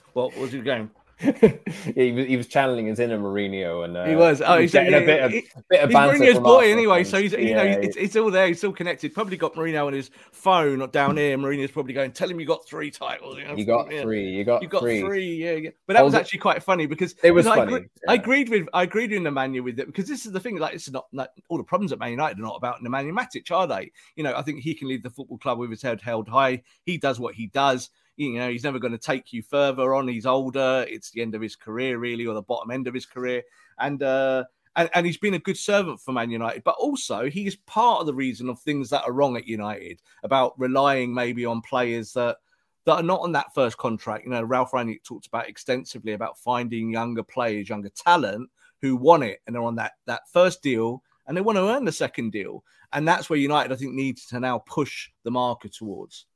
[0.13, 0.91] what was he going?
[1.95, 4.43] he was he was channeling his inner Mourinho, and uh, he was.
[4.45, 7.33] Oh, he's getting a bit of, he, bit of he's Mourinho's boy anyway, so he's
[7.33, 8.49] you Yeah, know he- it's, it's all there.
[8.49, 9.15] He's still connected.
[9.15, 11.39] Probably got Mourinho on his phone or down here.
[11.39, 14.03] Mourinho's probably going, "Tell him you got three titles." You, know, you got yeah.
[14.03, 14.29] three.
[14.31, 15.01] You got, You got three.
[15.01, 15.35] three.
[15.37, 15.71] yeah, yeah.
[15.87, 17.89] But that was Hold it- actually quite funny because It was because I, funny, agree-
[18.09, 20.59] I agreed with I agreed with Nemanja with it because this is the thing.
[20.59, 23.51] Like, it's not, not all the problems at Man United are not about Nemanja Matic,
[23.51, 23.91] are they?
[24.17, 26.63] You know, I think he can lead the football club with his head held high.
[26.85, 27.91] He does what he does.
[28.17, 30.09] You know, he's never going to take you further on.
[30.09, 30.85] He's older.
[30.89, 33.43] It's the end of his career, really, or the bottom end of his career.
[33.79, 34.45] And uh,
[34.77, 38.01] and, and he's been a good servant for Man United, but also he is part
[38.01, 42.13] of the reason of things that are wrong at United about relying maybe on players
[42.15, 42.39] that
[42.85, 44.25] that are not on that first contract.
[44.25, 49.23] You know, Ralf Rangnick talked about extensively about finding younger players, younger talent who want
[49.23, 52.33] it and they're on that that first deal and they want to earn the second
[52.33, 52.65] deal.
[52.93, 56.27] And that's where United, I think, needs to now push the market towards.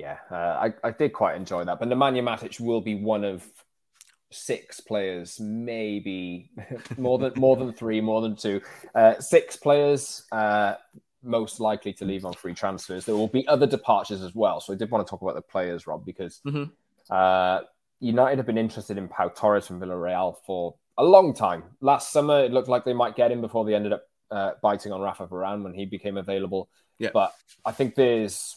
[0.00, 0.34] Yeah, uh,
[0.68, 1.78] I, I did quite enjoy that.
[1.78, 3.46] But Nemanja Matic will be one of
[4.30, 6.50] six players, maybe
[6.96, 8.62] more than more than three, more than two,
[8.94, 10.74] uh, six players uh,
[11.22, 13.04] most likely to leave on free transfers.
[13.04, 14.60] There will be other departures as well.
[14.60, 16.70] So I did want to talk about the players, Rob, because Mhm.
[17.10, 17.60] uh,
[18.00, 21.62] United have been interested in Pau Torres from Villarreal for a long time.
[21.82, 24.92] Last summer, it looked like they might get him before they ended up uh, biting
[24.92, 26.70] on Rafa Varane when he became available.
[26.98, 27.10] Yeah.
[27.12, 27.34] But
[27.66, 28.56] I think there's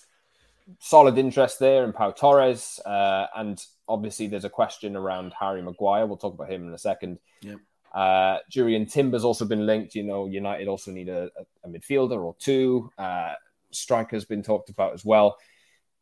[0.79, 2.79] solid interest there in Pau Torres.
[2.85, 6.05] Uh, and obviously, there's a question around Harry Maguire.
[6.05, 7.19] We'll talk about him in a second.
[7.41, 7.59] Yep.
[7.93, 9.95] Uh, Jurrien Timber's also been linked.
[9.95, 12.91] You know, United also need a, a, a midfielder or two.
[12.97, 13.33] Uh,
[13.71, 15.37] striker's been talked about as well.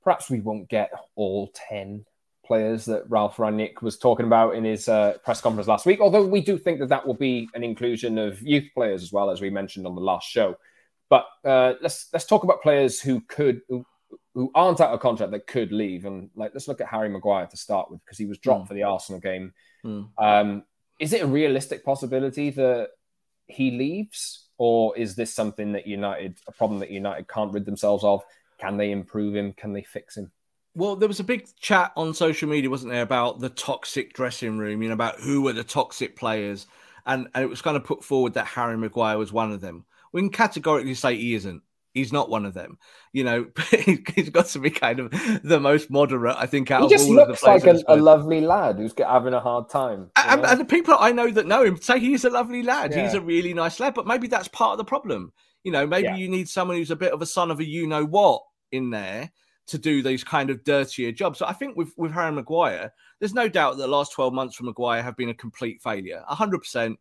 [0.04, 2.06] Perhaps we won't get all 10
[2.46, 6.26] players that Ralf Rangnick was talking about in his uh, press conference last week, although
[6.26, 9.42] we do think that that will be an inclusion of youth players as well, as
[9.42, 10.58] we mentioned on the last show.
[11.10, 13.86] But uh, let's let's talk about players who could who,
[14.34, 17.48] who aren't out of contract that could leave, and like let's look at Harry Maguire
[17.48, 18.68] to start with because he was dropped Mm.
[18.68, 19.54] for the Arsenal game.
[19.86, 20.10] Mm.
[20.18, 20.64] Um,
[21.00, 22.90] is it a realistic possibility that
[23.48, 28.04] he leaves, or is this something that United a problem that United can't rid themselves
[28.04, 28.22] of?
[28.60, 29.54] Can they improve him?
[29.54, 30.32] Can they fix him?
[30.74, 34.58] Well, there was a big chat on social media, wasn't there, about the toxic dressing
[34.58, 36.68] room, you know, about who were the toxic players.
[37.06, 39.84] And, and it was kind of put forward that Harry Maguire was one of them.
[40.14, 41.62] We can categorically say he isn't.
[41.94, 42.78] He's not one of them.
[43.14, 43.48] You know,
[44.16, 45.12] he's got to be kind of
[45.44, 47.64] the most moderate, I think, out He of all of the looks players.
[47.64, 48.02] like at a, this a point.
[48.02, 50.10] lovely lad who's having a hard time.
[50.16, 52.94] And, and the people I know that know him say he's a lovely lad.
[52.94, 55.34] He's a really nice lad, but maybe that's part of the problem.
[55.64, 56.16] You know, maybe Yeah.
[56.16, 58.90] you need someone who's a bit of a son of a you know what in
[58.90, 59.32] there
[59.68, 61.40] to do these kind of dirtier jobs.
[61.40, 64.56] So I think with, with Harry Maguire, there's no doubt that the last 12 months
[64.56, 66.96] for Maguire have been a complete failure, 100%.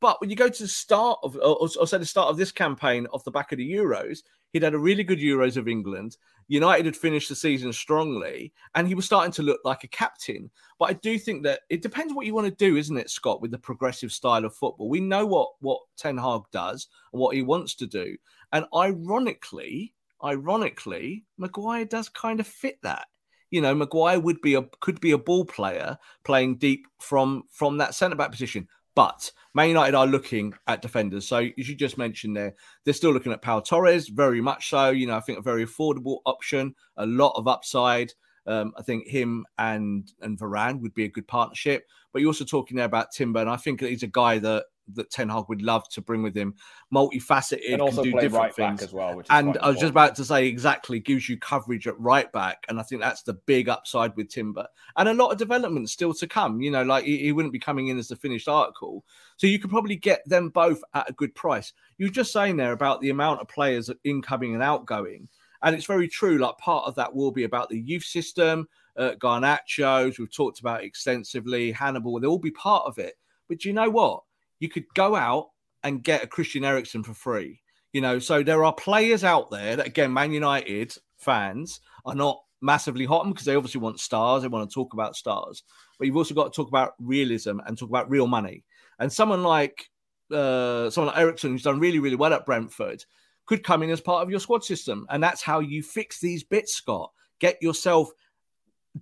[0.00, 2.52] But when you go to the start of, or, or say the start of this
[2.52, 4.20] campaign off the back of the Euros,
[4.52, 6.16] he'd had a really good Euros of England.
[6.46, 10.50] United had finished the season strongly, and he was starting to look like a captain.
[10.78, 13.42] But I do think that it depends what you want to do, isn't it, Scott,
[13.42, 14.88] with the progressive style of football?
[14.88, 18.16] We know what what Ten Hag does and what he wants to do,
[18.52, 23.06] and ironically, ironically, Maguire does kind of fit that.
[23.50, 27.78] You know, Maguire would be a could be a ball player playing deep from from
[27.78, 28.68] that centre back position.
[28.98, 31.24] But Man United are looking at defenders.
[31.24, 34.90] So as you just mentioned there, they're still looking at Pau Torres, very much so.
[34.90, 38.12] You know, I think a very affordable option, a lot of upside.
[38.48, 41.86] Um, I think him and and Varane would be a good partnership.
[42.12, 45.10] But you're also talking there about Timber, and I think he's a guy that that
[45.10, 46.54] Ten Hag would love to bring with him,
[46.94, 48.82] multifaceted, and also can do different right things.
[48.82, 49.22] as well.
[49.30, 52.78] And I was just about to say exactly gives you coverage at right back, and
[52.78, 56.26] I think that's the big upside with Timber, and a lot of development still to
[56.26, 56.60] come.
[56.60, 59.04] You know, like he, he wouldn't be coming in as the finished article,
[59.36, 61.72] so you could probably get them both at a good price.
[61.98, 65.28] You were just saying there about the amount of players incoming and outgoing,
[65.62, 66.38] and it's very true.
[66.38, 70.82] Like part of that will be about the youth system, uh, Garnacho's we've talked about
[70.82, 72.18] extensively, Hannibal.
[72.18, 73.14] They'll all be part of it.
[73.48, 74.22] But do you know what?
[74.60, 75.48] You could go out
[75.82, 77.60] and get a Christian Eriksen for free.
[77.92, 82.40] You know, so there are players out there that, again, Man United fans are not
[82.60, 84.42] massively hot on because they obviously want stars.
[84.42, 85.62] They want to talk about stars.
[85.98, 88.64] But you've also got to talk about realism and talk about real money.
[88.98, 89.90] And someone like
[90.32, 93.04] uh, someone like Eriksen, who's done really, really well at Brentford,
[93.46, 95.06] could come in as part of your squad system.
[95.08, 97.10] And that's how you fix these bits, Scott.
[97.40, 98.10] Get yourself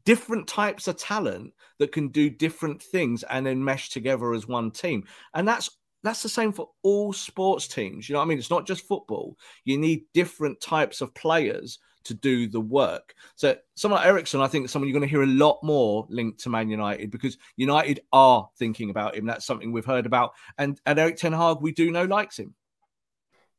[0.04, 4.70] different types of talent that can do different things and then mesh together as one
[4.70, 5.04] team.
[5.34, 5.70] And that's
[6.02, 8.08] that's the same for all sports teams.
[8.08, 8.38] You know what I mean?
[8.38, 9.36] It's not just football.
[9.64, 13.14] You need different types of players to do the work.
[13.34, 16.40] So someone like Eriksen, I think someone you're going to hear a lot more linked
[16.40, 19.26] to Man United because United are thinking about him.
[19.26, 20.32] That's something we've heard about.
[20.58, 22.54] And and Erik Ten Hag, we do know likes him.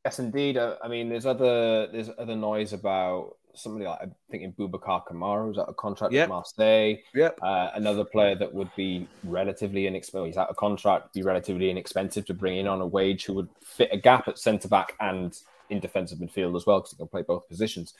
[0.04, 0.56] Yes, indeed.
[0.56, 5.58] I mean, there's other there's other noise about somebody like I'm thinking Boubacar Kamara who's
[5.58, 6.24] out of contract yep.
[6.24, 6.96] with Marseille.
[7.14, 7.38] Yep.
[7.42, 10.26] Uh, another player that would be relatively inexpensive.
[10.26, 13.48] He's out of contract, be relatively inexpensive to bring in on a wage who would
[13.62, 15.36] fit a gap at centre back and
[15.70, 17.94] in defensive midfield as well because he can play both positions.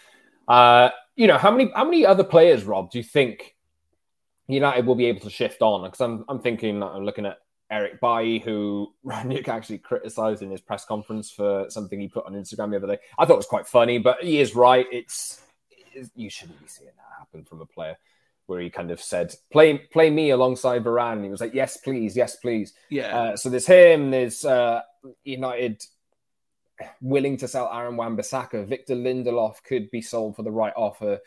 [0.47, 3.55] Uh, you know, how many how many other players, Rob, do you think
[4.47, 5.83] United will be able to shift on?
[5.83, 7.39] Because I'm I'm thinking I'm looking at
[7.71, 12.33] Eric Bailly, who Rangnick actually criticised in his press conference for something he put on
[12.33, 12.99] Instagram the other day.
[13.19, 14.87] I thought it was quite funny, but he is right.
[14.91, 15.43] It's
[16.15, 17.97] you shouldn't be seeing that happen from a player
[18.47, 22.17] where he kind of said, "Play, play me alongside Varane." He was like, "Yes, please,
[22.17, 23.17] yes, please." Yeah.
[23.17, 24.11] Uh, so there's him.
[24.11, 24.83] There's uh,
[25.25, 25.83] United
[27.01, 28.67] willing to sell Aaron Wan-Bissaka.
[28.67, 31.19] Victor Lindelof could be sold for the right offer.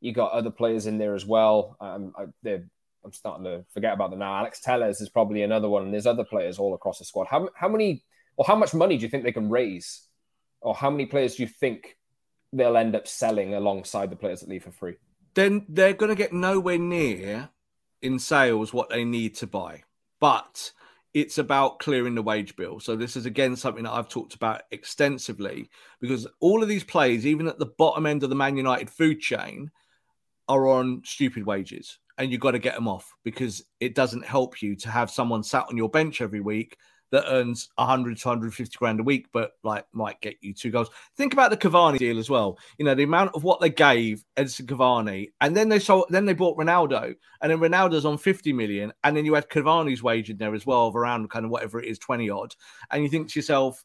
[0.00, 1.76] You got other players in there as well.
[1.80, 2.64] Um, I, they're
[3.04, 4.34] I'm starting to forget about them now.
[4.38, 7.26] Alex Telles is probably another one, and there's other players all across the squad.
[7.26, 8.02] How, how many
[8.36, 10.08] or how much money do you think they can raise,
[10.60, 11.96] or how many players do you think
[12.56, 14.96] they'll end up selling alongside the players that leave for free?
[15.34, 17.50] Then they're going to get nowhere near
[18.02, 19.82] in sales what they need to buy,
[20.20, 20.72] but
[21.12, 22.80] it's about clearing the wage bill.
[22.80, 27.26] So this is again something that I've talked about extensively because all of these players,
[27.26, 29.70] even at the bottom end of the Man United food chain,
[30.48, 34.60] are on stupid wages and you've got to get them off because it doesn't help
[34.60, 36.76] you to have someone sat on your bench every week
[37.14, 40.90] that earns 100 to 150 grand a week, but like might get you two goals.
[41.16, 42.58] Think about the Cavani deal as well.
[42.76, 46.24] You know, the amount of what they gave Edinson Cavani, and then they sold, then
[46.24, 50.28] they bought Ronaldo, and then Ronaldo's on 50 million, and then you had Cavani's wage
[50.28, 52.54] in there as well of around kind of whatever it is, 20 odd.
[52.90, 53.84] And you think to yourself,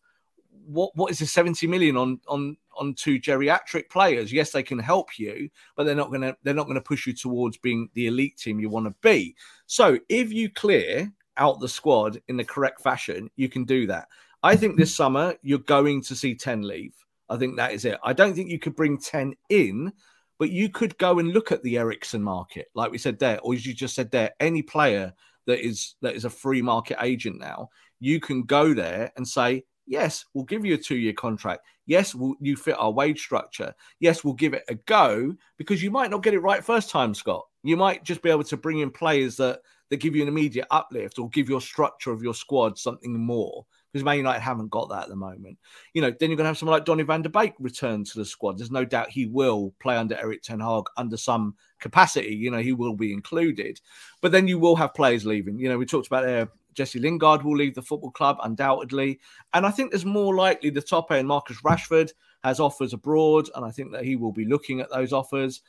[0.65, 4.33] what what is the 70 million on on on two geriatric players.
[4.33, 7.57] Yes, they can help you, but they're not gonna they're not gonna push you towards
[7.57, 9.35] being the elite team you want to be.
[9.67, 14.07] So if you clear out the squad in the correct fashion, you can do that.
[14.43, 16.93] I think this summer you're going to see 10 leave.
[17.29, 17.99] I think that is it.
[18.03, 19.91] I don't think you could bring 10 in,
[20.37, 23.53] but you could go and look at the Eriksen market, like we said there, or
[23.53, 25.13] as you just said there, any player
[25.45, 29.63] that is that is a free market agent now, you can go there and say,
[29.85, 31.65] Yes, we'll give you a two year contract.
[31.87, 33.73] Yes, we'll, you fit our wage structure.
[33.99, 37.15] Yes, we'll give it a go because you might not get it right first time,
[37.15, 37.47] Scott.
[37.63, 40.67] You might just be able to bring in players that, that give you an immediate
[40.71, 44.89] uplift or give your structure of your squad something more because Man United haven't got
[44.89, 45.57] that at the moment.
[45.93, 48.19] You know, then you're going to have someone like Donny van der Beek return to
[48.19, 48.57] the squad.
[48.57, 52.35] There's no doubt he will play under Erik Ten Hag under some capacity.
[52.35, 53.81] You know, he will be included.
[54.21, 55.57] But then you will have players leaving.
[55.57, 59.19] You know, we talked about there Jesse Lingard will leave the football club undoubtedly,
[59.53, 61.27] and I think there's more likely the top end.
[61.27, 62.11] Marcus Rashford
[62.43, 65.61] has offers abroad, and I think that he will be looking at those offers.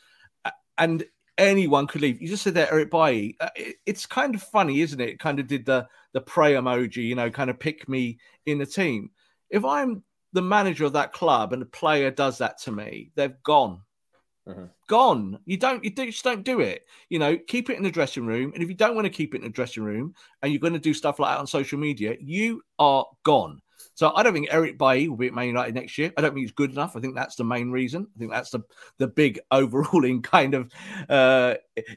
[0.79, 1.05] And
[1.41, 2.21] anyone could leave.
[2.21, 3.37] You just said that Eric Bailly.
[3.41, 3.49] Uh,
[3.87, 5.11] it's kind of funny, isn't it?
[5.11, 5.19] it?
[5.19, 8.67] Kind of did the the pray emoji, you know, kind of pick me in the
[8.67, 9.11] team.
[9.49, 13.43] If I'm the manager of that club and a player does that to me, they've
[13.43, 13.81] gone.
[14.49, 14.65] Mm-hmm.
[14.89, 15.39] Gone.
[15.45, 15.85] You don't.
[15.85, 16.87] You just don't do it.
[17.09, 18.53] You know, keep it in the dressing room.
[18.55, 20.73] And if you don't want to keep it in the dressing room, and you're going
[20.73, 23.61] to do stuff like that on social media, you are gone.
[24.01, 26.11] So I don't think Eric Bailly will be at Man United next year.
[26.17, 26.97] I don't think he's good enough.
[26.97, 28.07] I think that's the main reason.
[28.17, 28.61] I think that's the
[28.97, 30.73] the big overruling kind of
[31.11, 31.57] uh,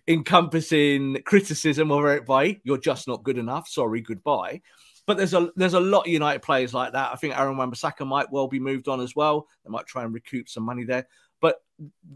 [0.09, 2.59] encompassing criticism of Eric Bailly.
[2.65, 3.69] You're just not good enough.
[3.69, 4.61] Sorry, goodbye.
[5.07, 7.13] But there's a there's a lot of United players like that.
[7.13, 9.47] I think Aaron Wan-Bissaka might well be moved on as well.
[9.63, 11.07] They might try and recoup some money there.
[11.39, 11.61] But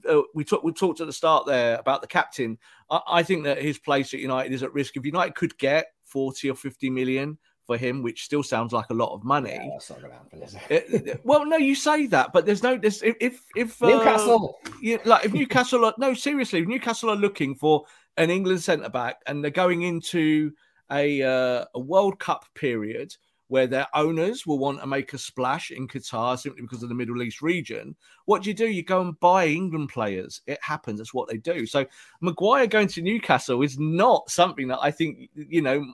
[0.09, 2.57] uh, we talked we talked at the start there about the captain.
[2.89, 4.97] I, I, think that his place at United is at risk.
[4.97, 8.93] If United could get 40 or 50 million for him, which still sounds like a
[8.93, 9.51] lot of money.
[9.51, 13.03] Yeah, that's not going to happen, well, no, you say that, but there's no this
[13.03, 17.15] if if, if uh, Newcastle, yeah, like if Newcastle, are, no, seriously, if Newcastle are
[17.15, 17.83] looking for
[18.15, 20.51] an England centre back and they're going into
[20.91, 23.13] a uh, a World Cup period
[23.49, 26.95] where their owners will want to make a splash in Qatar simply because of the
[26.95, 27.95] Middle East region.
[28.25, 28.67] What do you do?
[28.67, 30.41] You go and buy England players.
[30.47, 30.99] It happens.
[30.99, 31.65] That's what they do.
[31.65, 31.85] So
[32.19, 35.85] Maguire going to Newcastle is not something that I think, you know,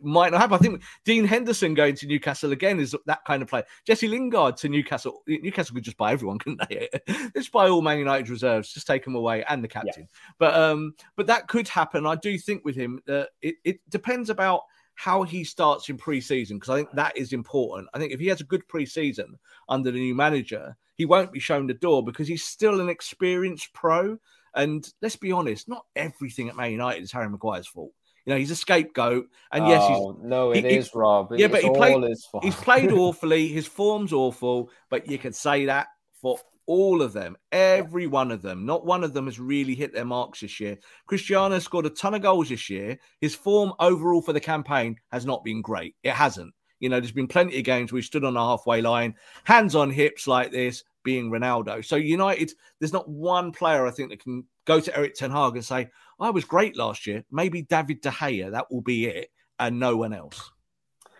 [0.00, 0.54] might not happen.
[0.54, 3.64] I think Dean Henderson going to Newcastle again is that kind of player.
[3.86, 5.22] Jesse Lingard to Newcastle.
[5.26, 6.88] Newcastle could just buy everyone, couldn't they?
[7.34, 10.02] just buy all Man United reserves, just take them away and the captain.
[10.02, 10.32] Yeah.
[10.38, 12.06] But um, but that could happen.
[12.06, 14.62] I do think with him that it, it depends about
[14.94, 17.88] how he starts in pre-season because I think that is important.
[17.94, 19.38] I think if he has a good pre-season
[19.68, 23.72] under the new manager, he won't be shown the door because he's still an experienced
[23.72, 24.18] pro.
[24.56, 27.92] And let's be honest, not everything at Man United is Harry Maguire's fault.
[28.28, 29.26] You know, he's a scapegoat.
[29.50, 31.32] And yes, oh, he's no, it he, is Rob.
[31.34, 33.48] Yeah, but he played, he's he's played awfully.
[33.48, 35.86] His form's awful, but you can say that
[36.20, 38.66] for all of them, every one of them.
[38.66, 40.76] Not one of them has really hit their marks this year.
[41.06, 42.98] Cristiano scored a ton of goals this year.
[43.22, 45.94] His form overall for the campaign has not been great.
[46.02, 46.52] It hasn't.
[46.80, 49.14] You know, there's been plenty of games where he stood on a halfway line,
[49.44, 51.84] hands on hips like this, being Ronaldo.
[51.84, 55.54] So United, there's not one player I think that can go to Erik Ten Hag
[55.54, 59.30] and say, "I was great last year." Maybe David De Gea, that will be it,
[59.58, 60.50] and no one else.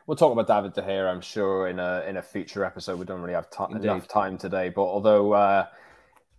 [0.07, 2.99] We'll talk about David De Gea, I'm sure, in a in a future episode.
[2.99, 5.67] We don't really have t- enough time today, but although uh,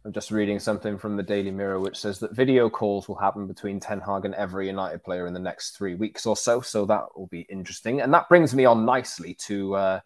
[0.05, 3.47] I'm just reading something from the Daily Mirror, which says that video calls will happen
[3.47, 6.61] between Ten Hag and every United player in the next three weeks or so.
[6.61, 9.75] So that will be interesting, and that brings me on nicely to.
[9.75, 9.99] Uh,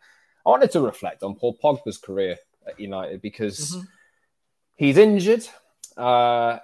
[0.45, 2.37] I wanted to reflect on Paul Pogba's career
[2.67, 3.85] at United because mm-hmm.
[4.75, 5.47] he's injured.
[5.95, 6.57] Uh,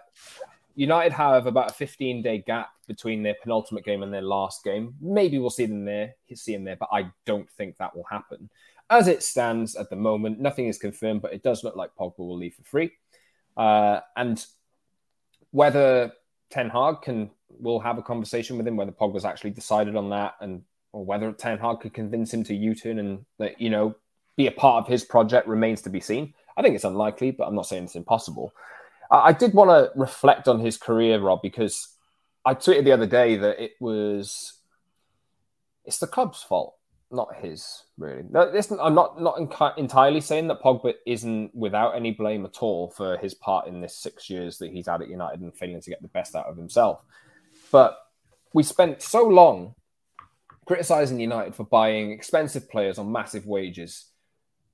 [0.75, 4.95] United have about a 15 day gap between their penultimate game and their last game.
[5.01, 8.49] Maybe we'll see them there, see him there, but I don't think that will happen.
[8.89, 12.17] As it stands at the moment, nothing is confirmed, but it does look like Pogba
[12.17, 12.91] will leave for free.
[13.59, 14.45] Uh, and
[15.51, 16.13] whether
[16.49, 20.35] Ten Hag can will have a conversation with him, whether Pogba's actually decided on that,
[20.39, 23.95] and or whether Ten Hag could convince him to U-turn and that you know
[24.37, 26.33] be a part of his project remains to be seen.
[26.55, 28.53] I think it's unlikely, but I'm not saying it's impossible.
[29.11, 31.89] I did want to reflect on his career, Rob, because
[32.45, 34.53] I tweeted the other day that it was
[35.83, 36.75] it's the club's fault,
[37.11, 37.83] not his.
[37.97, 38.51] Really, no,
[38.81, 43.33] I'm not not entirely saying that Pogba isn't without any blame at all for his
[43.33, 46.07] part in this six years that he's had at United and failing to get the
[46.09, 47.01] best out of himself.
[47.71, 47.97] But
[48.53, 49.75] we spent so long
[50.65, 54.05] criticizing United for buying expensive players on massive wages,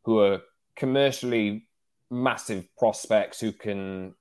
[0.03, 0.41] who are
[0.75, 1.67] commercially
[2.11, 4.13] massive prospects who can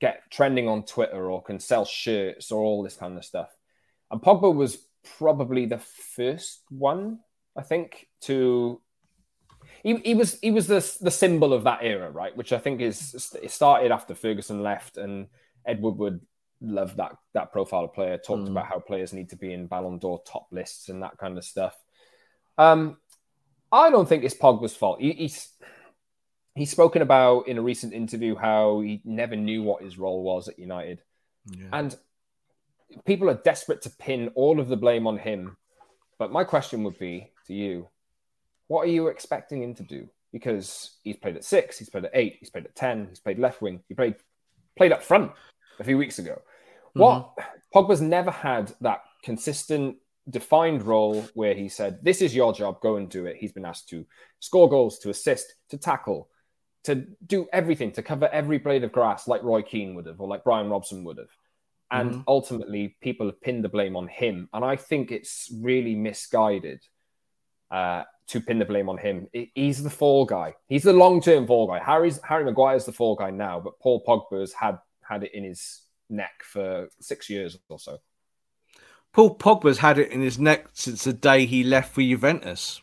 [0.00, 3.48] get trending on Twitter or can sell shirts or all this kind of stuff.
[4.10, 4.78] And Pogba was
[5.18, 7.20] probably the first one,
[7.56, 8.80] I think, to
[9.82, 12.36] he, he was he was the the symbol of that era, right?
[12.36, 15.28] Which I think is it started after Ferguson left and
[15.64, 16.20] Ed Woodward
[16.60, 18.50] loved that that profile of player, talked mm.
[18.50, 21.44] about how players need to be in Ballon d'Or top lists and that kind of
[21.44, 21.76] stuff.
[22.58, 22.96] Um,
[23.70, 25.00] I don't think it's Pogba's fault.
[25.00, 25.52] He, he's
[26.54, 30.48] he's spoken about in a recent interview how he never knew what his role was
[30.48, 31.02] at United.
[31.50, 31.68] Yeah.
[31.72, 31.96] And
[33.04, 35.56] people are desperate to pin all of the blame on him.
[36.18, 37.88] But my question would be to you
[38.68, 40.08] what are you expecting him to do?
[40.32, 43.38] Because he's played at six, he's played at eight, he's played at 10, he's played
[43.38, 44.16] left wing, he played,
[44.76, 45.32] played up front
[45.78, 46.32] a few weeks ago.
[46.32, 47.00] Mm-hmm.
[47.00, 47.32] What
[47.74, 49.96] Pogba's never had that consistent,
[50.28, 53.36] defined role where he said, This is your job, go and do it.
[53.36, 54.04] He's been asked to
[54.40, 56.28] score goals, to assist, to tackle,
[56.84, 60.28] to do everything to cover every blade of grass like Roy Keane would have or
[60.28, 61.30] like Brian Robson would have.
[61.92, 62.20] And mm-hmm.
[62.26, 64.48] ultimately, people have pinned the blame on him.
[64.52, 66.80] And I think it's really misguided
[67.70, 69.28] uh, to pin the blame on him.
[69.54, 70.54] he's the fall guy.
[70.68, 71.78] He's the long term fall guy.
[71.78, 75.82] Harry's Harry Maguire's the fall guy now, but Paul Pogba's had had it in his
[76.10, 77.98] neck for six years or so.
[79.12, 82.80] Paul Pogba's had it in his neck since the day he left for Juventus.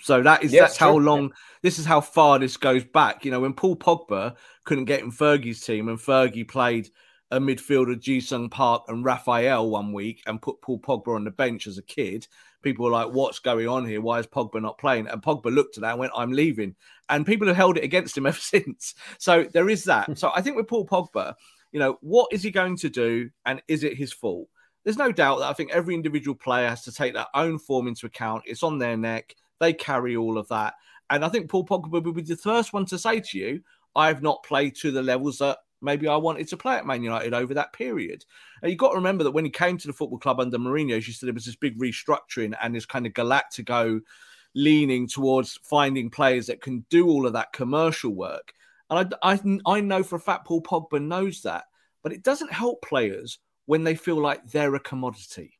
[0.00, 1.32] So that is yes, that's how long
[1.62, 3.24] this is how far this goes back.
[3.24, 6.88] You know, when Paul Pogba couldn't get in Fergie's team and Fergie played
[7.30, 11.66] a midfielder Ji-sung Park and Rafael one week and put Paul Pogba on the bench
[11.66, 12.26] as a kid,
[12.62, 14.00] people were like, What's going on here?
[14.00, 15.08] Why is Pogba not playing?
[15.08, 16.74] And Pogba looked at that and went, I'm leaving.
[17.08, 18.94] And people have held it against him ever since.
[19.18, 20.18] So there is that.
[20.18, 21.34] so I think with Paul Pogba,
[21.72, 23.30] you know, what is he going to do?
[23.46, 24.48] And is it his fault?
[24.84, 27.88] There's no doubt that I think every individual player has to take their own form
[27.88, 28.44] into account.
[28.46, 29.34] It's on their neck.
[29.60, 30.74] They carry all of that.
[31.10, 33.60] And I think Paul Pogba will be the first one to say to you,
[33.96, 37.34] I've not played to the levels that maybe I wanted to play at Man United
[37.34, 38.24] over that period.
[38.62, 41.06] You've got to remember that when he came to the football club under Mourinho, as
[41.06, 44.00] you said, there was this big restructuring and this kind of galactico
[44.54, 48.52] leaning towards finding players that can do all of that commercial work.
[48.90, 51.64] And I, I, I know for a fact Paul Pogba knows that,
[52.02, 55.58] but it doesn't help players when they feel like they're a commodity.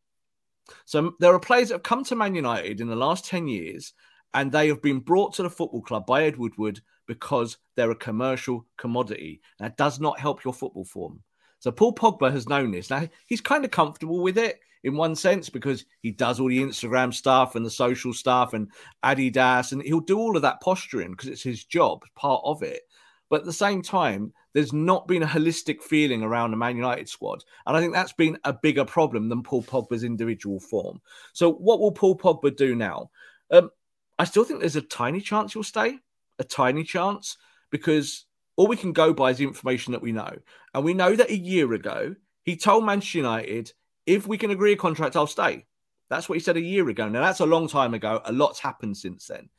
[0.85, 3.93] So there are players that have come to Man United in the last 10 years
[4.35, 7.97] and they have been brought to the football club by Ed Woodward because they're a
[7.97, 9.41] commercial commodity.
[9.59, 11.22] That does not help your football form.
[11.61, 12.91] So Paul Pogba has known this.
[12.91, 16.62] Now he's kind of comfortable with it in one sense because he does all the
[16.62, 18.70] Instagram stuff and the social stuff and
[19.05, 22.83] Adidas and he'll do all of that posturing because it's his job, part of it.
[23.31, 27.09] But at the same time, there's not been a holistic feeling around the Man United
[27.09, 27.45] squad.
[27.66, 31.01] And I think that's been a bigger problem than Paul Pogba's individual form.
[31.35, 33.11] So, what will Paul Pogba do now?
[33.51, 33.70] Um,
[34.19, 35.99] I still think there's a tiny chance he'll stay,
[36.39, 37.37] a tiny chance,
[37.71, 40.37] because all we can go by is the information that we know.
[40.75, 43.73] And we know that a year ago, he told Manchester United,
[44.07, 45.66] if we can agree a contract, I'll stay.
[46.11, 47.09] That's what he said a year ago.
[47.09, 48.21] Now, that's a long time ago.
[48.25, 49.51] A lot's happened since then.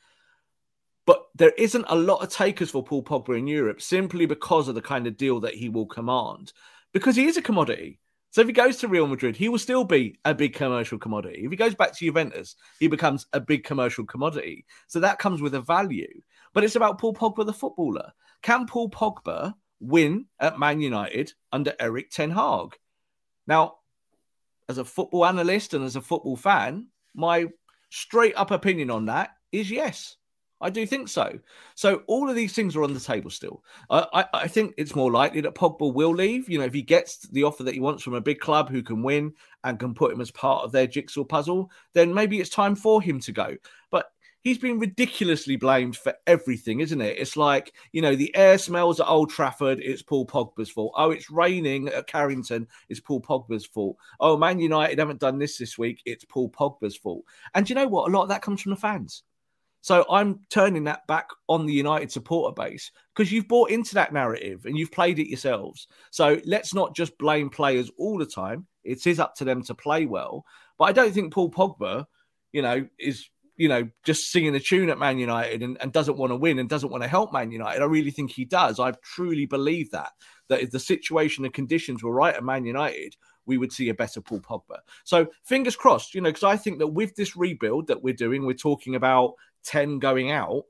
[1.06, 4.76] But there isn't a lot of takers for Paul Pogba in Europe simply because of
[4.76, 6.52] the kind of deal that he will command,
[6.94, 8.00] because he is a commodity.
[8.32, 11.42] So if he goes to Real Madrid, he will still be a big commercial commodity.
[11.44, 14.66] If he goes back to Juventus, he becomes a big commercial commodity.
[14.88, 16.22] So that comes with a value.
[16.54, 18.12] But it's about Paul Pogba, the footballer.
[18.42, 22.78] Can Paul Pogba win at Man United under Erik Ten Hag?
[23.48, 23.76] Now,
[24.68, 27.48] as a football analyst and as a football fan, my
[27.90, 30.18] straight up opinion on that is yes.
[30.62, 31.40] I do think so.
[31.76, 33.64] So all of these things are on the table still.
[33.90, 36.50] I, I, I, think it's more likely that Pogba will leave.
[36.50, 38.84] You know, if he gets the offer that he wants from a big club who
[38.84, 39.34] can win
[39.64, 43.02] and can put him as part of their jigsaw puzzle, then maybe it's time for
[43.02, 43.56] him to go.
[43.90, 44.08] But
[44.44, 47.18] he's been ridiculously blamed for everything, isn't it?
[47.18, 50.94] It's like, you know, the air smells at Old Trafford, it's Paul Pogba's fault.
[50.98, 53.98] Oh, it's raining at Carrington, it's Paul Pogba's fault.
[54.20, 57.24] Oh, Man United haven't done this this week, it's Paul Pogba's fault.
[57.54, 58.10] And you know what?
[58.10, 59.24] A lot of that comes from the fans.
[59.82, 64.14] So I'm turning that back on the United supporter base because you've bought into that
[64.14, 65.88] narrative and you've played it yourselves.
[66.12, 68.68] So let's not just blame players all the time.
[68.84, 70.44] It is up to them to play well.
[70.78, 72.06] But I don't think Paul Pogba,
[72.52, 76.18] you know, is you know, just singing a tune at Man United and, and doesn't
[76.18, 77.82] want to win and doesn't want to help Man United.
[77.82, 78.80] I really think he does.
[78.80, 80.12] I truly believe that.
[80.48, 83.94] That if the situation and conditions were right at Man United, we would see a
[83.94, 84.78] better Paul Pogba.
[85.04, 88.46] So fingers crossed, you know, because I think that with this rebuild that we're doing,
[88.46, 89.34] we're talking about
[89.66, 90.64] 10 going out,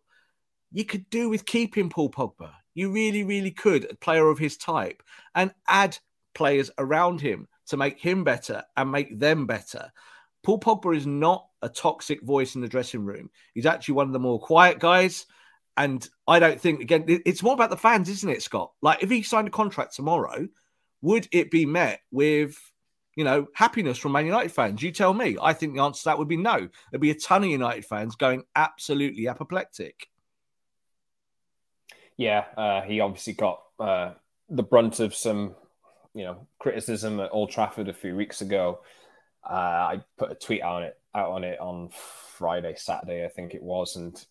[0.72, 2.52] you could do with keeping Paul Pogba.
[2.74, 5.02] You really, really could, a player of his type,
[5.36, 5.98] and add
[6.36, 9.92] players around him to make him better and make them better.
[10.44, 13.30] Paul Pogba is not a toxic voice in the dressing room.
[13.54, 15.26] He's actually one of the more quiet guys.
[15.76, 18.72] And I don't think, again, it's more about the fans, isn't it, Scott?
[18.82, 20.48] Like, if he signed a contract tomorrow,
[21.02, 22.58] would it be met with
[23.20, 24.82] you know, happiness from Man United fans?
[24.82, 25.36] You tell me.
[25.42, 26.70] I think the answer to that would be no.
[26.90, 30.08] There'd be a ton of United fans going absolutely apoplectic.
[32.16, 34.14] Yeah, uh, he obviously got uh,
[34.50, 35.54] the brunt of some,
[36.14, 38.80] you know, criticism at Old Trafford a few weeks ago.
[39.44, 41.90] Uh, I put a tweet on it out on it on
[42.38, 44.26] Friday, Saturday, I think it was, and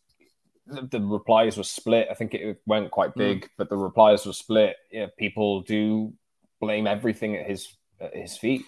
[0.67, 2.09] the, the replies were split.
[2.11, 3.19] I think it went quite hmm.
[3.19, 3.49] big, mm.
[3.59, 4.77] but the replies were split.
[4.91, 6.15] Yeah, people do
[6.59, 7.69] blame everything at his
[8.01, 8.65] at his feet.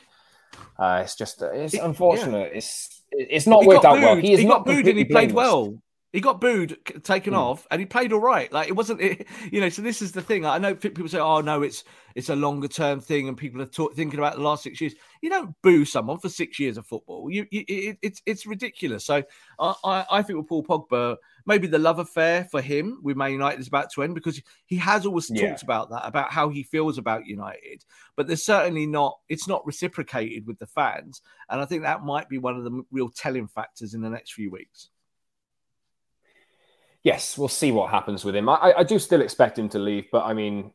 [0.79, 2.51] Uh, it's just uh, it's unfortunate.
[2.53, 2.59] Yeah.
[2.59, 4.03] It's it's not worked out booed.
[4.03, 4.17] well.
[4.17, 5.81] He, he got booed and he played well.
[6.13, 7.39] He got booed, taken mm.
[7.39, 8.53] off, and he played all right.
[8.53, 9.69] Like it wasn't, it, you know.
[9.69, 10.45] So this is the thing.
[10.45, 11.85] I know people say, "Oh no, it's
[12.17, 14.95] it's a longer term thing," and people are talk, thinking about the last six years.
[15.23, 17.31] You don't boo someone for six years of football.
[17.31, 19.05] You, you it, it's it's ridiculous.
[19.05, 19.23] So
[19.61, 21.17] I, I, I think with Paul Pogba,
[21.51, 24.77] maybe the love affair for him with Man United is about to end because he
[24.77, 25.49] has always yeah.
[25.49, 27.85] talked about that, about how he feels about United.
[28.15, 31.23] But there's certainly not, it's not reciprocated with the fans.
[31.49, 34.33] And I think that might be one of the real telling factors in the next
[34.33, 34.91] few weeks.
[37.03, 38.49] Yes, we'll see what happens with him.
[38.49, 40.71] I, I do still expect him to leave, but I mean,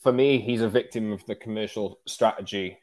[0.00, 2.78] for me, he's a victim of the commercial strategy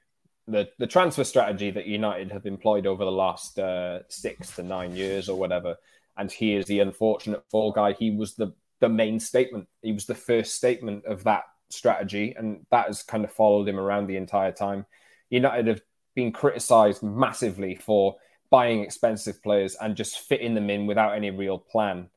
[0.47, 4.95] the the transfer strategy that United have employed over the last uh, six to nine
[4.95, 5.77] years or whatever
[6.21, 7.93] and he is the unfortunate fall guy.
[7.93, 9.67] He was the the main statement.
[9.81, 13.79] He was the first statement of that strategy, and that has kind of followed him
[13.79, 14.85] around the entire time.
[15.31, 15.81] United have
[16.15, 18.15] been criticised massively for
[18.51, 22.07] buying expensive players and just fitting them in without any real plan,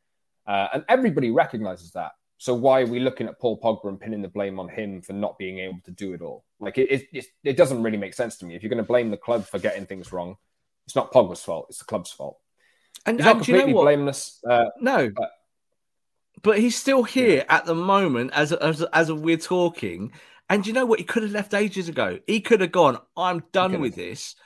[0.46, 2.12] uh, and everybody recognises that.
[2.36, 5.14] So why are we looking at Paul Pogba and pinning the blame on him for
[5.14, 6.44] not being able to do it all?
[6.60, 8.54] Like it, it, it doesn't really make sense to me.
[8.54, 10.36] If you're going to blame the club for getting things wrong,
[10.84, 12.38] it's not Pogba's fault; it's the club's fault.
[13.06, 14.40] And, he's not completely you know blameless.
[14.48, 15.30] Uh, no, but,
[16.42, 17.44] but, he's still here yeah.
[17.48, 20.12] at the moment as as as we're talking.
[20.50, 20.98] And you know what?
[20.98, 22.18] He could have left ages ago.
[22.26, 22.98] He could have gone.
[23.16, 24.36] I'm done with this.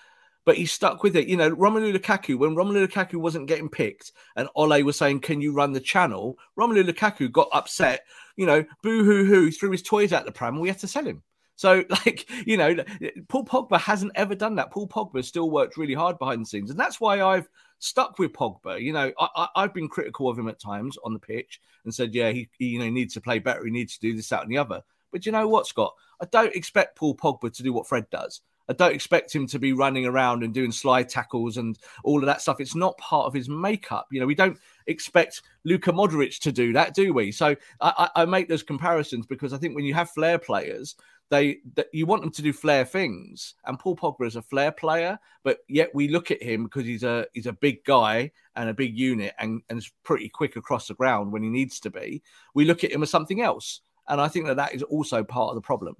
[0.44, 1.26] But he stuck with it.
[1.26, 5.42] You know, Romelu Lukaku, when Romelu Lukaku wasn't getting picked and Ole was saying, Can
[5.42, 6.38] you run the channel?
[6.58, 8.04] Romelu Lukaku got upset,
[8.36, 10.88] you know, boo hoo hoo, threw his toys out the pram, and we had to
[10.88, 11.22] sell him.
[11.56, 12.76] So, like, you know,
[13.28, 14.70] Paul Pogba hasn't ever done that.
[14.70, 16.70] Paul Pogba still worked really hard behind the scenes.
[16.70, 17.48] And that's why I've
[17.78, 18.80] stuck with Pogba.
[18.80, 22.14] You know, I, have been critical of him at times on the pitch and said,
[22.14, 23.64] yeah, he, he, you know needs to play better.
[23.64, 24.82] He needs to do this, that, and the other.
[25.10, 25.94] But you know what, Scott?
[26.20, 28.40] I don't expect Paul Pogba to do what Fred does.
[28.68, 32.26] I don't expect him to be running around and doing slide tackles and all of
[32.26, 32.60] that stuff.
[32.60, 34.06] It's not part of his makeup.
[34.10, 37.32] You know, we don't expect Luka Modric to do that, do we?
[37.32, 40.96] So I, I, make those comparisons because I think when you have flair players,
[41.30, 43.54] they that you want them to do flair things.
[43.66, 47.02] And Paul Pogba is a flair player, but yet we look at him because he's
[47.04, 50.88] a he's a big guy and a big unit and, and is pretty quick across
[50.88, 52.22] the ground when he needs to be.
[52.54, 53.80] We look at him as something else.
[54.08, 55.96] And I think that that is also part of the problem.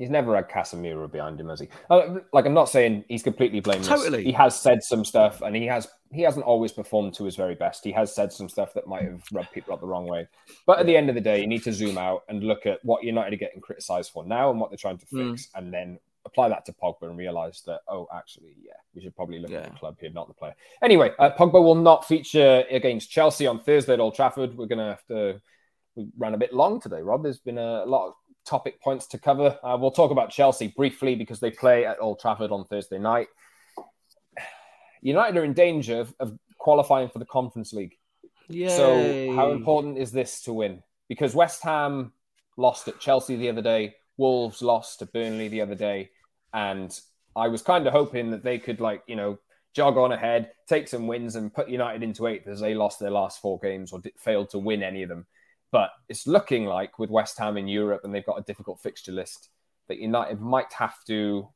[0.00, 1.68] He's never had Casemiro behind him, has he?
[1.90, 3.86] Uh, like, I'm not saying he's completely blameless.
[3.86, 4.24] Totally.
[4.24, 7.54] He has said some stuff, and he has he hasn't always performed to his very
[7.54, 7.84] best.
[7.84, 10.26] He has said some stuff that might have rubbed people up the wrong way.
[10.66, 12.82] But at the end of the day, you need to zoom out and look at
[12.82, 15.30] what United are getting criticised for now and what they're trying to Hmm.
[15.32, 19.14] fix, and then apply that to Pogba and realise that, oh, actually, yeah, we should
[19.14, 19.58] probably look Yeah.
[19.58, 20.54] at the club here, not the player.
[20.82, 24.56] Anyway, uh, Pogba will not feature against Chelsea on Thursday at Old Trafford.
[24.56, 25.40] We're going to have to.
[25.96, 27.22] We ran a bit long today, Rob.
[27.22, 28.14] There's been a lot of
[28.44, 29.58] topic points to cover.
[29.62, 33.28] Uh, we'll talk about Chelsea briefly because they play at Old Trafford on Thursday night.
[35.02, 37.96] United are in danger of, of qualifying for the Conference League.
[38.48, 38.76] Yeah.
[38.76, 40.82] So, how important is this to win?
[41.08, 42.12] Because West Ham
[42.56, 46.10] lost at Chelsea the other day, Wolves lost to Burnley the other day,
[46.52, 46.98] and
[47.34, 49.38] I was kind of hoping that they could, like, you know,
[49.74, 53.10] jog on ahead, take some wins, and put United into eighth as they lost their
[53.10, 55.26] last four games or did, failed to win any of them.
[55.72, 59.12] But it's looking like with West Ham in Europe, and they've got a difficult fixture
[59.12, 59.48] list,
[59.88, 61.48] that United might have to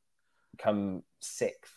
[0.59, 1.73] come sixth.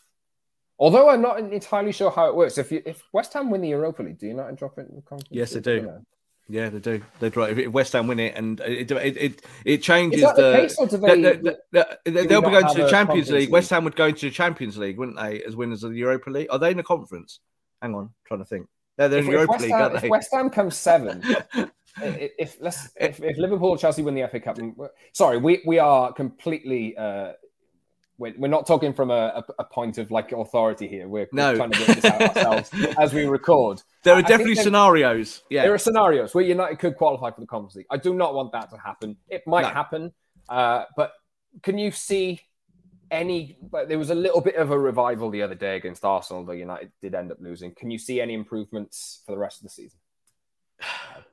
[0.79, 2.59] Although I'm not entirely sure how it works.
[2.59, 5.01] If you, if West Ham win the Europa League, do United drop it in the
[5.01, 5.29] conference?
[5.31, 6.03] Yes, they do.
[6.49, 7.01] Yeah, they do.
[7.19, 7.45] They draw.
[7.45, 10.53] If West Ham win it, and it it it, it changes the the.
[10.57, 13.41] case, or do they- they, they, they, they'll be going to the Champions League.
[13.41, 13.49] League?
[13.49, 16.29] West Ham would go into the Champions League, wouldn't they, as winners of the Europa
[16.29, 16.47] League?
[16.49, 17.39] Are they in the conference?
[17.81, 18.67] Hang on, trying to think.
[18.95, 20.03] They're, they're If, in the Europa West League, Ham, if?
[20.09, 21.21] West Ham comes seven,
[22.01, 24.57] if let's if, if Liverpool Chelsea win the FA Cup,
[25.13, 26.95] sorry, we we are completely.
[26.97, 27.33] Uh,
[28.19, 31.07] we're, we're not talking from a, a, point of like authority here.
[31.07, 31.51] We're, No.
[31.51, 33.83] we're trying to work this out ourselves as we record.
[34.01, 35.43] There are I definitely there- scenarios.
[35.51, 37.85] Yeah, There are scenarios where United could qualify for the Conference League.
[37.91, 39.17] I do not want that to happen.
[39.29, 39.67] It might No.
[39.67, 40.13] happen,
[40.49, 41.11] uh, but
[41.61, 42.41] can you see
[43.11, 43.59] any?
[43.87, 46.91] There was a little bit of a revival the other day against Arsenal, though United
[47.03, 47.75] did end up losing.
[47.75, 49.99] Can you see any improvements for the rest of the season?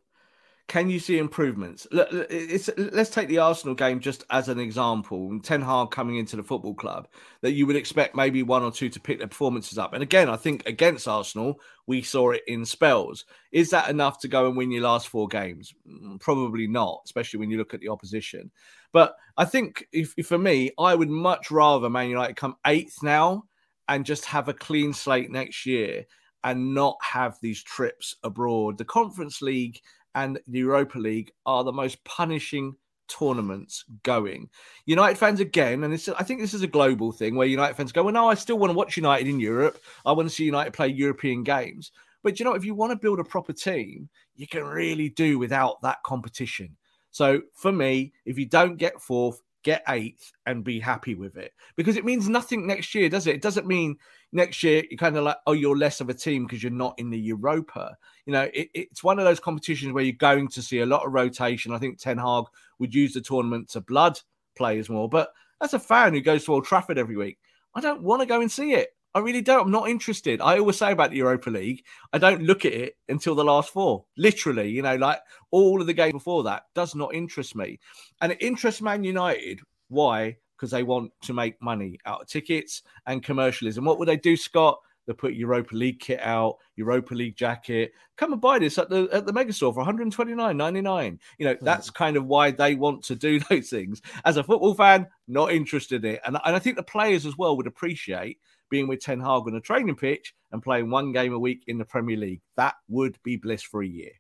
[0.67, 1.87] Can you see improvements?
[1.93, 5.39] Let's take the Arsenal game just as an example.
[5.43, 7.07] Ten Hag coming into the football club,
[7.43, 9.93] that you would expect maybe one or two to pick their performances up.
[9.93, 13.27] And again, I think against Arsenal, we saw it in spells.
[13.53, 15.75] Is that enough to go and win your last four games?
[15.87, 18.51] Mm, Probably not, especially when you look at the opposition.
[18.91, 23.03] But I think if, if for me, I would much rather Man United come eighth
[23.03, 23.45] now
[23.89, 26.07] and just have a clean slate next year
[26.43, 28.79] and not have these trips abroad.
[28.79, 29.81] The Conference League
[30.15, 32.77] and the Europa League are the most punishing
[33.09, 34.49] tournaments going.
[34.87, 38.03] United fans again, and I think this is a global thing where United fans go,
[38.03, 39.83] "Well, no, I still want to watch United in Europe.
[40.07, 41.93] I want to see United play European games."
[42.23, 45.39] But you know, if you want to build a proper team, you can really do
[45.39, 46.77] without that competition.
[47.11, 51.53] So for me, if you don't get fourth, get eighth and be happy with it
[51.75, 53.35] because it means nothing next year, does it?
[53.35, 53.97] It doesn't mean
[54.33, 56.95] next year you're kind of like, oh, you're less of a team because you're not
[56.99, 57.97] in the Europa.
[58.27, 61.05] You know, it, it's one of those competitions where you're going to see a lot
[61.05, 61.73] of rotation.
[61.73, 62.45] I think Ten Hag
[62.79, 64.21] would use the tournament to blood
[64.55, 67.39] players more, but as a fan who goes to Old Trafford every week,
[67.75, 68.95] I don't want to go and see it.
[69.15, 69.67] I really don't.
[69.67, 70.41] I'm not interested.
[70.41, 73.73] I always say about the Europa League, I don't look at it until the last
[73.73, 74.05] four.
[74.17, 75.21] Literally, you know, like
[75.53, 77.79] all of the games before that does not interest me.
[78.21, 79.61] And it interests Man United.
[79.89, 80.37] Why?
[80.57, 83.85] Because they want to make money out of tickets and commercialism.
[83.85, 84.79] What would they do, Scott?
[85.07, 87.93] They put Europa League kit out, Europa League jacket.
[88.17, 91.19] Come and buy this at the at the Megastore for 129.99.
[91.39, 91.93] You know, that's hmm.
[91.93, 94.03] kind of why they want to do those things.
[94.25, 96.21] As a football fan, not interested in it.
[96.25, 98.39] And, and I think the players as well would appreciate
[98.71, 101.79] being with Ten Hag on a training pitch and playing one game a week in
[101.79, 102.41] the Premier League.
[102.57, 104.13] That would be bliss for a year.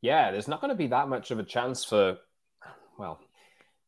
[0.00, 2.18] Yeah, there's not going to be that much of a chance for,
[2.98, 3.18] well,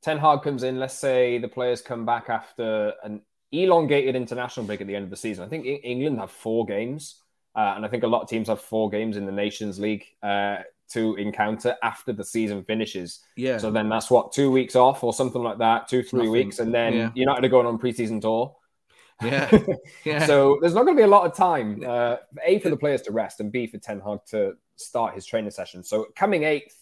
[0.03, 0.79] Ten Hag comes in.
[0.79, 3.23] Let's say the players come back after an
[3.53, 5.45] elongated international break at the end of the season.
[5.45, 7.21] I think England have four games,
[7.55, 10.07] uh, and I think a lot of teams have four games in the Nations League
[10.23, 10.59] uh,
[10.93, 13.21] to encounter after the season finishes.
[13.37, 13.59] Yeah.
[13.59, 16.33] So then that's what two weeks off or something like that, two three Nothing.
[16.33, 17.11] weeks, and then Yeah.
[17.15, 18.57] United are going on preseason tour.
[19.23, 19.51] Yeah.
[20.05, 20.27] Yeah.
[20.27, 23.03] So there's not going to be a lot of time, uh, A, for the players
[23.03, 25.83] to rest, and B, for Ten Hag to start his training session.
[25.83, 26.77] So coming eighth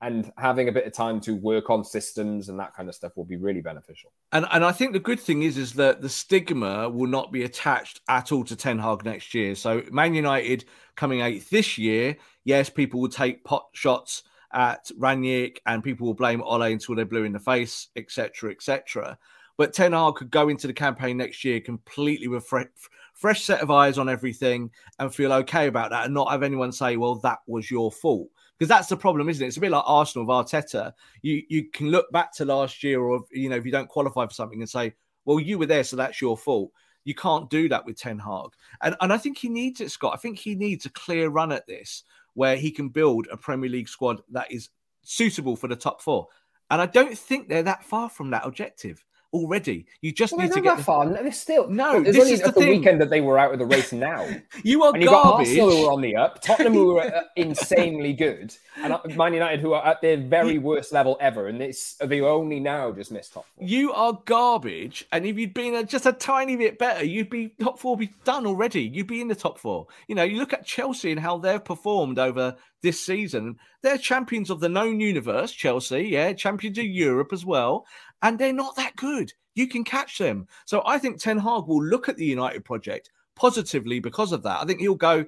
[0.00, 3.16] and having a bit of time to work on systems and that kind of stuff
[3.16, 4.12] will be really beneficial.
[4.32, 7.44] And and I think the good thing is is that the stigma will not be
[7.44, 9.54] attached at all to Ten Hag next year.
[9.54, 14.22] So Man United coming eighth this year, yes, people will take pot shots
[14.52, 19.18] at Rangnick and people will blame Ole until they're blue in the face, etc., etc.
[19.58, 22.68] But Ten Hag could go into the campaign next year completely with fresh,
[23.12, 26.70] fresh set of eyes on everything and feel okay about that, and not have anyone
[26.70, 29.48] say, "Well, that was your fault." Because that's the problem, isn't it?
[29.48, 30.92] It's a bit like Arsenal with Arteta.
[31.22, 34.26] You you can look back to last year, or you know, if you don't qualify
[34.26, 34.94] for something, and say,
[35.24, 36.70] "Well, you were there, so that's your fault."
[37.04, 38.50] You can't do that with Ten Hag,
[38.82, 40.14] and and I think he needs it, Scott.
[40.14, 42.04] I think he needs a clear run at this
[42.34, 44.68] where he can build a Premier League squad that is
[45.02, 46.28] suitable for the top four.
[46.70, 49.86] And I don't think they're that far from that objective already.
[50.00, 51.04] You just Well, need to get that the- far.
[51.04, 52.68] No, They're still No, There's this only is the the thing.
[52.78, 54.26] weekend that they were out of the race now.
[54.62, 55.48] You are And you got garbage.
[55.48, 59.34] Arsenal who are on the up, Tottenham who are uh, insanely good, and uh, Man
[59.34, 63.10] United who are at their very worst level ever, and it's they only now just
[63.12, 63.66] missed top four.
[63.66, 67.48] You are garbage, and if you'd been a, just a tiny bit better, you'd be
[67.60, 68.82] top four, be done already.
[68.82, 69.86] You'd be in the top four.
[70.06, 73.56] You know, you look at Chelsea and how they've performed over this season.
[73.82, 77.86] They're champions of the known universe, Chelsea, yeah, champions of Europe as well,
[78.22, 79.32] and they're not that good.
[79.54, 80.46] You can catch them.
[80.66, 84.60] So I think Ten Hag will look at the United project positively because of that.
[84.60, 85.24] I think he'll go,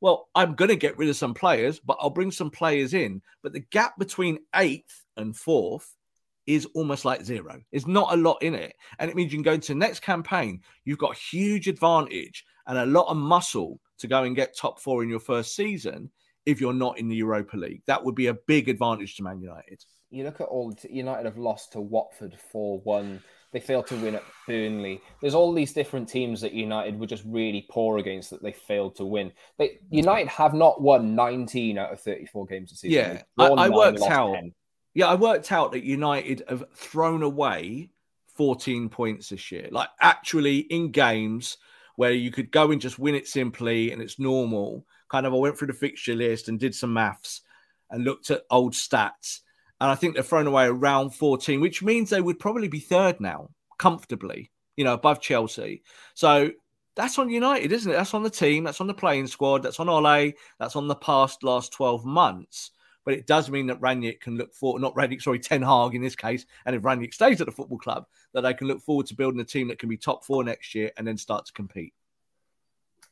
[0.00, 3.22] well, I'm going to get rid of some players, but I'll bring some players in.
[3.42, 5.94] But the gap between eighth and fourth
[6.46, 7.60] is almost like zero.
[7.70, 8.74] There's not a lot in it.
[8.98, 10.60] And it means you can go into next campaign.
[10.84, 15.02] You've got huge advantage and a lot of muscle to go and get top four
[15.02, 16.10] in your first season
[16.46, 17.82] if you're not in the Europa League.
[17.86, 19.84] That would be a big advantage to Man United.
[20.10, 23.22] You look at all United have lost to Watford four one.
[23.52, 25.00] They failed to win at Burnley.
[25.20, 28.96] There's all these different teams that United were just really poor against that they failed
[28.96, 29.30] to win.
[29.58, 33.16] They, United have not won 19 out of 34 games this season.
[33.16, 34.54] Yeah, I- I nine, worked out- 10.
[34.94, 37.90] Yeah, I worked out that United have thrown away
[38.36, 39.68] 14 points this year.
[39.70, 41.58] Like actually in games
[41.96, 44.86] where you could go and just win it simply and it's normal.
[45.12, 47.42] Kind of, I went through the fixture list and did some maths
[47.90, 49.40] and looked at old stats.
[49.78, 53.20] And I think they're thrown away around 14, which means they would probably be third
[53.20, 55.82] now, comfortably, you know, above Chelsea.
[56.14, 56.50] So
[56.96, 57.94] that's on United, isn't it?
[57.94, 60.94] That's on the team, that's on the playing squad, that's on Ole, that's on the
[60.94, 62.70] past last 12 months.
[63.04, 66.00] But it does mean that Rangnick can look forward, not Rangnick, sorry, Ten Hag in
[66.00, 69.04] this case, and if Rangnick stays at the football club, that they can look forward
[69.08, 71.52] to building a team that can be top four next year and then start to
[71.52, 71.92] compete.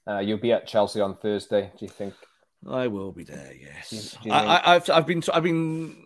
[0.08, 1.70] Uh, you'll be at Chelsea on Thursday.
[1.78, 2.14] Do you think?
[2.68, 3.52] I will be there.
[3.58, 5.96] Yes, Do you- do you I, I, I've I've been I've been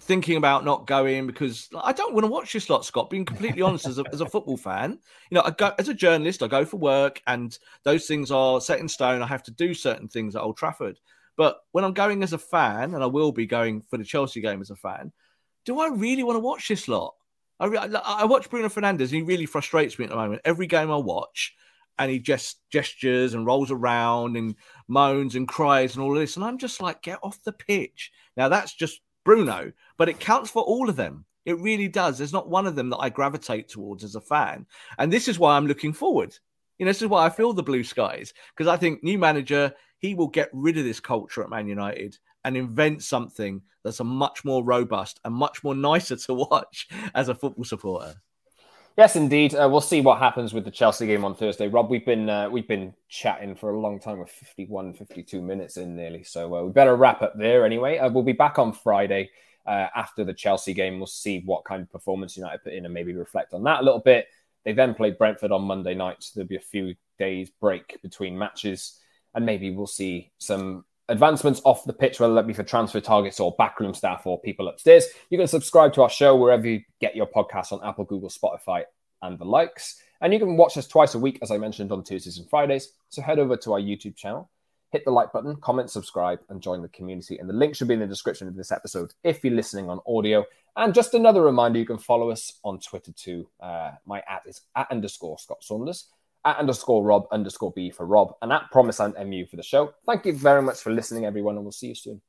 [0.00, 3.10] thinking about not going because I don't want to watch this lot, Scott.
[3.10, 4.98] Being completely honest, as a as a football fan,
[5.30, 8.60] you know, I go as a journalist, I go for work, and those things are
[8.60, 9.22] set in stone.
[9.22, 10.98] I have to do certain things at Old Trafford.
[11.36, 14.40] But when I'm going as a fan, and I will be going for the Chelsea
[14.40, 15.10] game as a fan,
[15.64, 17.14] do I really want to watch this lot?
[17.58, 20.42] I, re- I I watch Bruno Fernandes, and he really frustrates me at the moment.
[20.44, 21.54] Every game I watch,
[21.98, 24.54] and he just gestures and rolls around and
[24.88, 26.36] moans and cries and all of this.
[26.36, 28.10] And I'm just like, get off the pitch.
[28.36, 31.24] Now, that's just Bruno, but it counts for all of them.
[31.44, 32.18] It really does.
[32.18, 34.66] There's not one of them that I gravitate towards as a fan.
[34.98, 36.36] And this is why I'm looking forward.
[36.78, 39.72] You know, this is why I feel the blue skies because I think new manager,
[39.98, 44.04] he will get rid of this culture at Man United and invent something that's a
[44.04, 48.14] much more robust and much more nicer to watch as a football supporter.
[48.96, 49.56] Yes, indeed.
[49.56, 51.66] Uh, we'll see what happens with the Chelsea game on Thursday.
[51.66, 54.18] Rob, we've been uh, we've been chatting for a long time.
[54.18, 57.98] We're 51, 52 minutes in nearly, so uh, we better wrap up there anyway.
[57.98, 59.30] Uh, we'll be back on Friday
[59.66, 60.98] uh, after the Chelsea game.
[60.98, 63.84] We'll see what kind of performance United put in and maybe reflect on that a
[63.84, 64.28] little bit.
[64.64, 66.22] They then play Brentford on Monday night.
[66.22, 69.00] So there'll be a few days break between matches,
[69.34, 73.40] and maybe we'll see some advancements off the pitch, whether that be for transfer targets
[73.40, 75.06] or backroom staff or people upstairs.
[75.30, 78.84] You can subscribe to our show wherever you get your podcasts on Apple, Google, Spotify,
[79.22, 80.02] and the likes.
[80.20, 82.92] And you can watch us twice a week, as I mentioned, on Tuesdays and Fridays.
[83.10, 84.50] So head over to our YouTube channel,
[84.90, 87.38] hit the like button, comment, subscribe, and join the community.
[87.38, 90.00] And the link should be in the description of this episode if you're listening on
[90.06, 90.44] audio.
[90.76, 93.48] And just another reminder, you can follow us on Twitter too.
[93.60, 96.08] Uh, my at is at underscore Scott Saunders
[96.44, 99.94] at underscore Rob underscore B for Rob, and at Promise and MU for the show.
[100.06, 102.20] Thank you very much for listening, everyone, and we'll see you soon.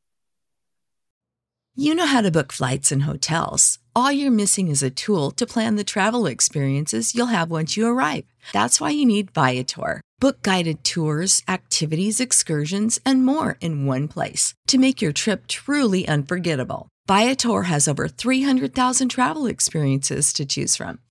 [1.78, 3.80] You know how to book flights and hotels.
[3.94, 7.86] All you're missing is a tool to plan the travel experiences you'll have once you
[7.86, 8.24] arrive.
[8.54, 10.00] That's why you need Viator.
[10.20, 16.08] Book guided tours, activities, excursions, and more in one place to make your trip truly
[16.08, 16.88] unforgettable.
[17.08, 21.00] Viator has over 300,000 travel experiences to choose from.